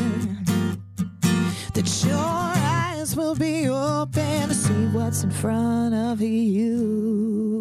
That 1.73 2.05
your 2.05 2.15
eyes 2.15 3.13
will 3.13 3.35
be 3.35 3.67
open 3.67 4.47
to 4.47 4.55
see 4.55 4.85
what's 4.93 5.25
in 5.25 5.31
front 5.31 5.93
of 5.93 6.21
you. 6.21 7.57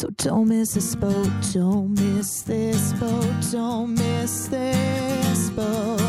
So 0.00 0.08
don't 0.16 0.48
miss 0.48 0.72
this 0.72 0.94
boat, 0.94 1.30
don't 1.52 1.90
miss 1.90 2.40
this 2.40 2.94
boat, 2.94 3.34
don't 3.52 3.92
miss 3.98 4.48
this 4.48 5.50
boat. 5.50 6.00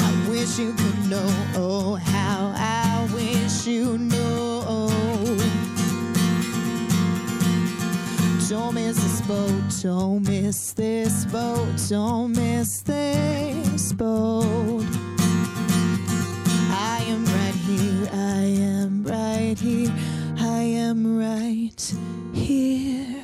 I 0.00 0.26
wish 0.28 0.58
you 0.58 0.74
could 0.74 1.08
know, 1.08 1.26
oh, 1.56 1.94
how 1.94 2.52
I 2.54 3.08
wish 3.14 3.66
you 3.66 3.96
know. 3.96 5.38
Don't 8.50 8.74
miss 8.74 9.02
this 9.02 9.22
boat, 9.22 9.62
don't 9.82 10.28
miss 10.28 10.74
this 10.74 11.24
boat, 11.24 11.88
don't 11.88 12.36
miss 12.36 12.82
this 12.82 13.94
boat. 13.94 14.84
I 16.68 17.02
am 17.08 17.24
right 17.24 17.54
here, 17.64 18.08
I 18.12 18.42
am 18.60 19.04
right 19.04 19.58
here, 19.58 19.90
am 20.64 21.18
right 21.18 21.94
here. 22.32 23.23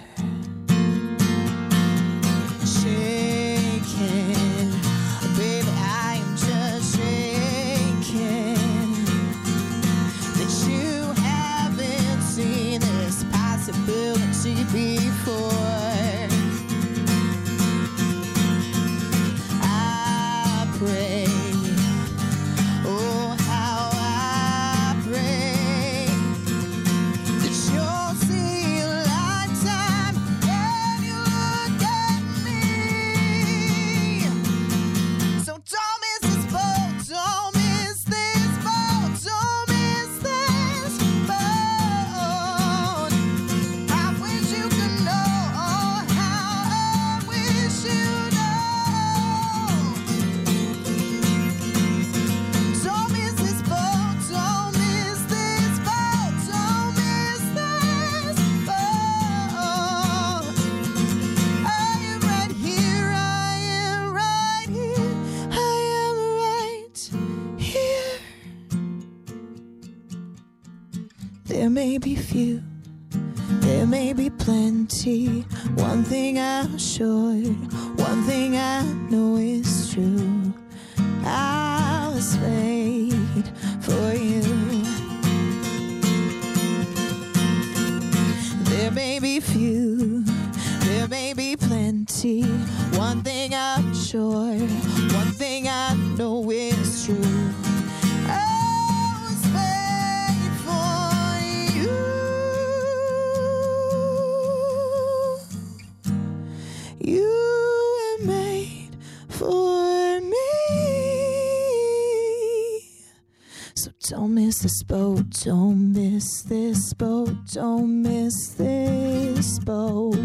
So 113.74 113.90
don't 114.08 114.34
miss 114.34 114.58
this 114.60 114.82
boat, 114.82 115.30
don't 115.44 115.92
miss 115.92 116.42
this 116.42 116.92
boat, 116.94 117.34
don't 117.52 118.02
miss 118.02 118.48
this 118.50 119.58
boat. 119.60 120.16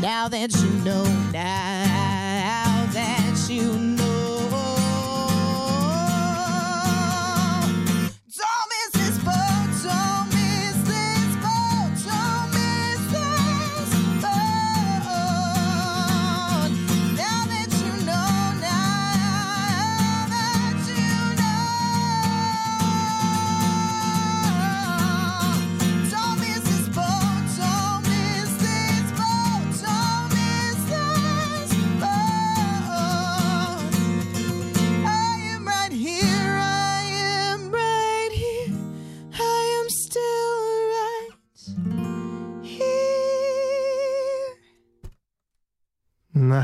Now 0.00 0.28
that 0.28 0.54
you 0.54 0.70
know, 0.84 1.04
now 1.32 2.88
that 2.92 3.46
you 3.48 3.72
know. 3.72 3.97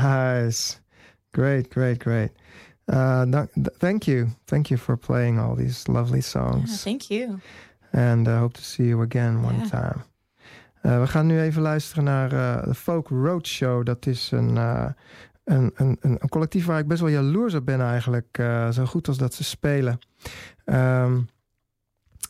Nice. 0.01 0.79
Great, 1.31 1.65
great, 1.69 2.01
great. 2.01 2.31
Uh, 2.85 3.21
th- 3.23 3.47
th- 3.53 3.77
thank 3.77 4.03
you. 4.03 4.27
Thank 4.45 4.67
you 4.67 4.79
for 4.79 4.97
playing 4.97 5.39
all 5.39 5.55
these 5.55 5.91
lovely 5.91 6.21
songs. 6.21 6.83
thank 6.83 7.01
you. 7.01 7.39
and 7.91 8.27
I 8.27 8.37
hope 8.37 8.53
to 8.53 8.61
see 8.61 8.87
you 8.87 9.01
again 9.03 9.43
one 9.43 9.55
Yeah. 9.57 9.69
time. 9.69 10.03
Eh, 10.81 10.99
we 10.99 11.07
gaan 11.07 11.25
nu 11.25 11.39
even 11.41 11.61
luisteren 11.61 12.03
naar 12.03 12.31
eh, 12.31 12.63
de 12.63 12.75
Folk 12.75 13.07
Roadshow. 13.07 13.85
Dat 13.85 14.05
is 14.05 14.31
een, 14.31 14.55
een, 15.43 15.71
een, 15.75 15.97
een, 16.01 16.29
collectief 16.29 16.65
waar 16.65 16.79
ik 16.79 16.87
best 16.87 17.01
wel 17.01 17.09
jaloers 17.09 17.53
op 17.53 17.65
ben 17.65 17.81
eigenlijk. 17.81 18.27
zo 18.71 18.85
goed 18.85 19.07
als 19.07 19.17
dat 19.17 19.33
ze 19.33 19.43
spelen. 19.43 19.99
Ehm, 20.65 21.17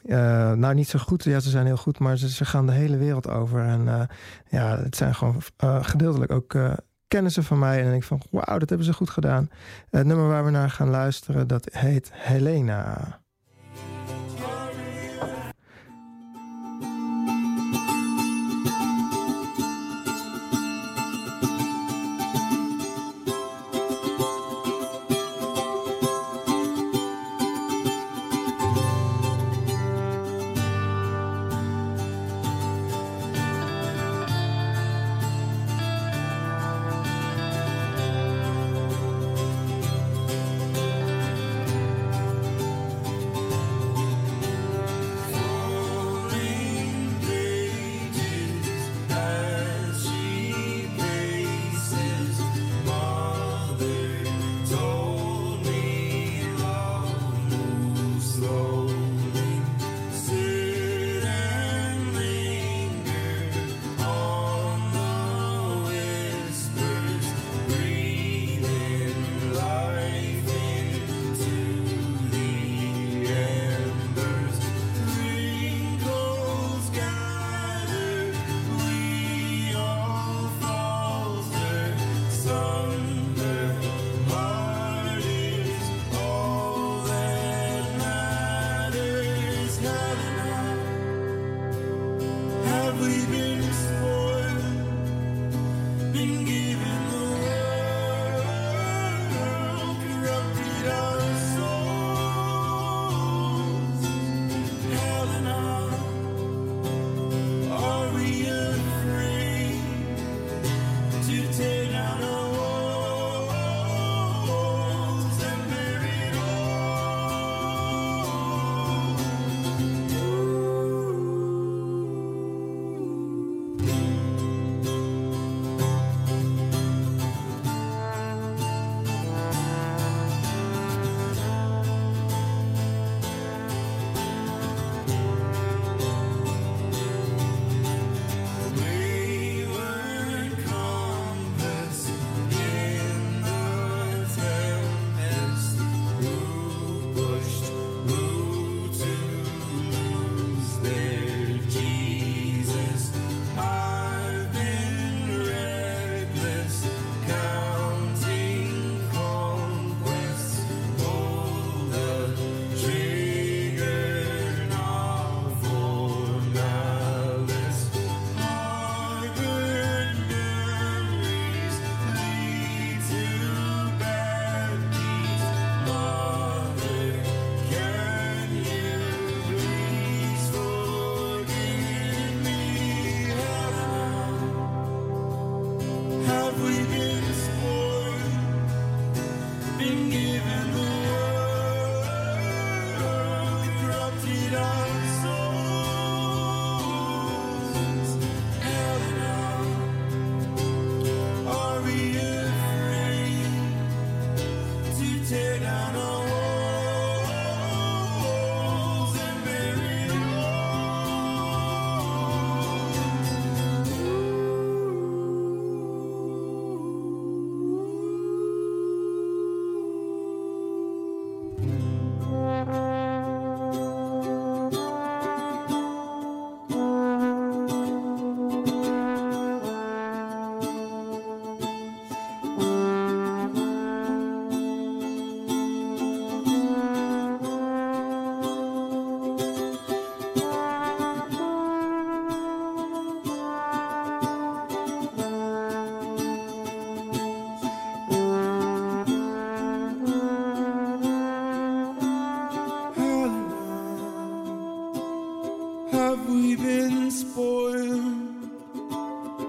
eh, 0.06 0.52
nou, 0.52 0.74
niet 0.74 0.88
zo 0.88 1.00
goed. 1.00 1.24
Ja, 1.24 1.40
ze 1.40 1.50
zijn 1.50 1.66
heel 1.66 1.78
goed, 1.78 2.00
maar 2.00 2.18
ze, 2.18 2.30
ze 2.30 2.46
gaan 2.46 2.66
de 2.66 2.72
hele 2.72 2.98
wereld 2.98 3.30
over. 3.30 3.60
En 3.62 4.08
ja, 4.50 4.78
het 4.78 4.96
zijn 4.96 5.16
gewoon 5.16 5.42
eh, 5.58 5.84
gedeeltelijk 5.84 6.32
ook 6.32 6.54
eh, 6.54 6.74
kennissen 7.08 7.44
van 7.44 7.60
mij. 7.60 7.76
En 7.76 7.82
dan 7.82 7.90
denk 7.92 8.02
ik 8.02 8.08
van, 8.08 8.22
wauw, 8.32 8.58
dat 8.58 8.70
hebben 8.70 8.88
ze 8.88 8.94
goed 8.94 9.10
gedaan. 9.10 9.50
Het 9.90 10.06
nummer 10.06 10.28
waar 10.28 10.46
we 10.46 10.52
naar 10.52 10.70
gaan 10.70 10.90
luisteren, 10.90 11.48
dat 11.48 11.68
heet 11.72 12.10
Helena. 12.14 13.20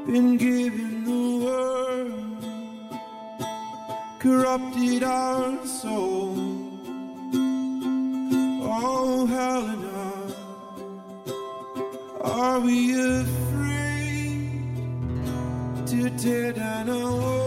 Been 0.07 0.36
given 0.36 1.04
the 1.04 1.44
world, 1.44 2.44
corrupted 4.20 5.02
our 5.02 5.66
soul. 5.66 6.36
Oh, 8.62 9.26
Helena, 9.26 10.32
are 12.22 12.61
we 12.61 12.92
afraid 13.20 14.52
to 15.88 16.11
tear 16.16 16.52
down 16.52 16.88
our 16.88 17.45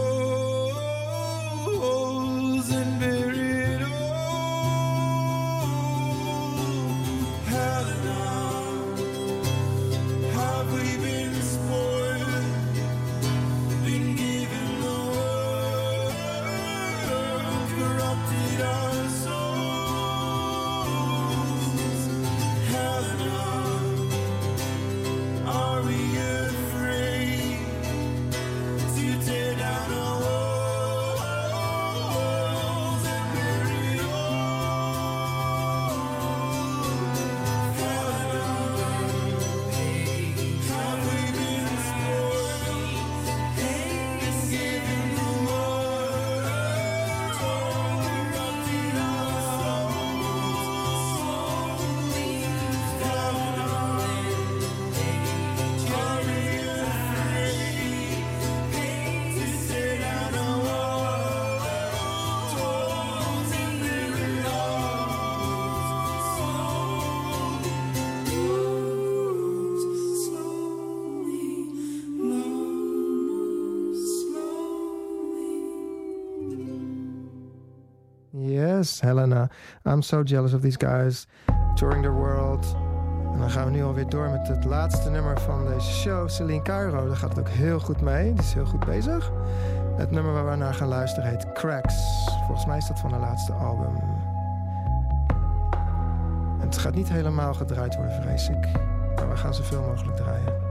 Helena. 79.00 79.48
I'm 79.84 80.02
so 80.02 80.22
jealous 80.22 80.52
of 80.52 80.60
these 80.60 80.78
guys. 80.86 81.26
Touring 81.74 82.02
the 82.02 82.10
world. 82.10 82.76
En 83.32 83.38
dan 83.38 83.50
gaan 83.50 83.64
we 83.64 83.70
nu 83.70 83.82
alweer 83.82 84.08
door 84.08 84.30
met 84.30 84.48
het 84.48 84.64
laatste 84.64 85.10
nummer 85.10 85.40
van 85.40 85.66
deze 85.66 85.90
show. 85.90 86.28
Celine 86.28 86.62
Cairo, 86.62 87.06
daar 87.06 87.16
gaat 87.16 87.36
het 87.36 87.38
ook 87.38 87.48
heel 87.48 87.80
goed 87.80 88.00
mee. 88.00 88.32
Die 88.32 88.42
is 88.42 88.52
heel 88.52 88.66
goed 88.66 88.84
bezig. 88.84 89.30
Het 89.96 90.10
nummer 90.10 90.32
waar 90.32 90.50
we 90.50 90.56
naar 90.56 90.74
gaan 90.74 90.88
luisteren 90.88 91.28
heet 91.28 91.52
Cracks. 91.52 91.94
Volgens 92.46 92.66
mij 92.66 92.76
is 92.76 92.86
dat 92.86 93.00
van 93.00 93.10
haar 93.10 93.20
laatste 93.20 93.52
album. 93.52 93.96
Het 96.58 96.78
gaat 96.78 96.94
niet 96.94 97.08
helemaal 97.08 97.54
gedraaid 97.54 97.96
worden, 97.96 98.22
vrees 98.22 98.48
ik. 98.48 98.68
Maar 99.16 99.28
we 99.28 99.36
gaan 99.36 99.54
zoveel 99.54 99.82
mogelijk 99.82 100.16
draaien. 100.16 100.69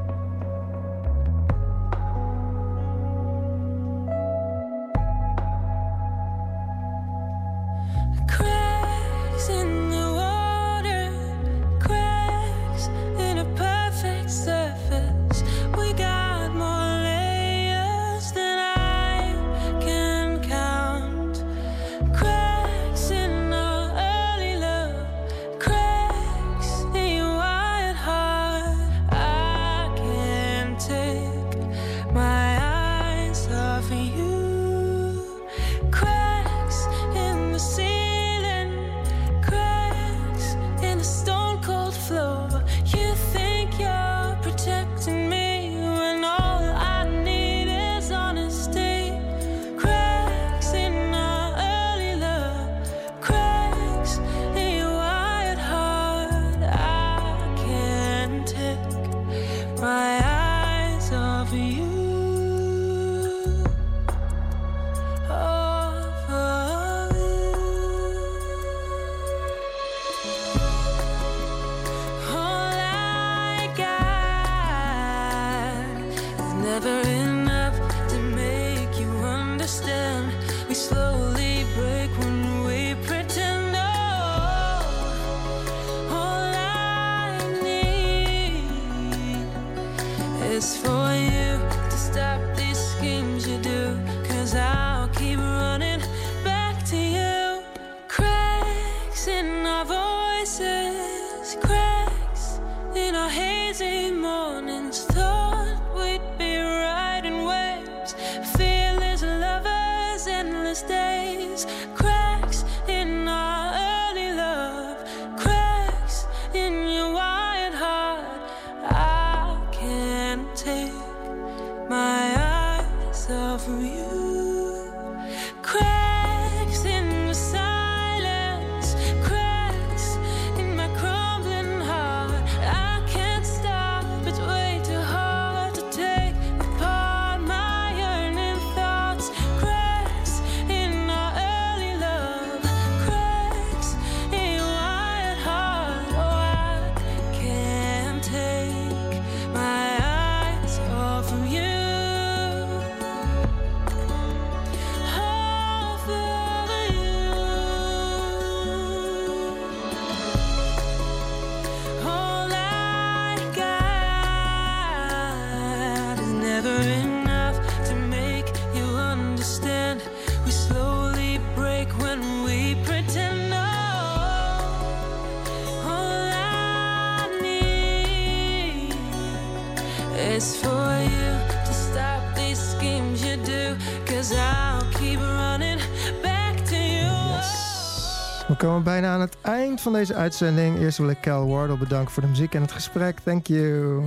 Eind 189.70 189.82
van 189.82 189.94
deze 189.94 190.16
uitzending. 190.16 190.80
Eerst 190.80 190.98
wil 190.98 191.10
ik 191.10 191.22
Cal 191.22 191.48
Wardle 191.48 191.78
bedanken 191.78 192.12
voor 192.12 192.24
de 192.24 192.30
muziek 192.30 192.54
en 192.54 192.62
het 192.62 192.72
gesprek. 192.72 193.20
Thank 193.20 193.48
you. 193.48 194.04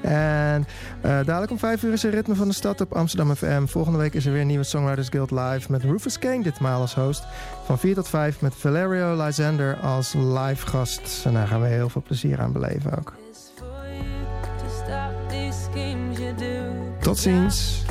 En 0.00 0.66
eh, 1.00 1.10
dadelijk 1.24 1.50
om 1.50 1.58
vijf 1.58 1.82
uur 1.82 1.92
is 1.92 2.04
er 2.04 2.10
Ritme 2.10 2.34
van 2.34 2.48
de 2.48 2.54
Stad 2.54 2.80
op 2.80 2.92
Amsterdam 2.92 3.34
FM. 3.34 3.66
Volgende 3.66 3.98
week 3.98 4.14
is 4.14 4.26
er 4.26 4.32
weer 4.32 4.40
een 4.40 4.46
nieuwe 4.46 4.64
Songwriters 4.64 5.08
Guild 5.08 5.30
live 5.30 5.70
met 5.70 5.82
Rufus 5.82 6.18
Kane 6.18 6.42
ditmaal 6.42 6.80
als 6.80 6.94
host. 6.94 7.24
Van 7.64 7.78
4 7.78 7.94
tot 7.94 8.08
5 8.08 8.40
met 8.40 8.54
Valerio 8.54 9.24
Lysander 9.24 9.76
als 9.76 10.12
live 10.12 10.66
gast. 10.66 11.22
En 11.24 11.32
daar 11.32 11.46
gaan 11.46 11.60
we 11.60 11.66
heel 11.66 11.88
veel 11.88 12.02
plezier 12.02 12.40
aan 12.40 12.52
beleven 12.52 12.98
ook. 12.98 13.14
Tot 17.00 17.18
ziens. 17.18 17.84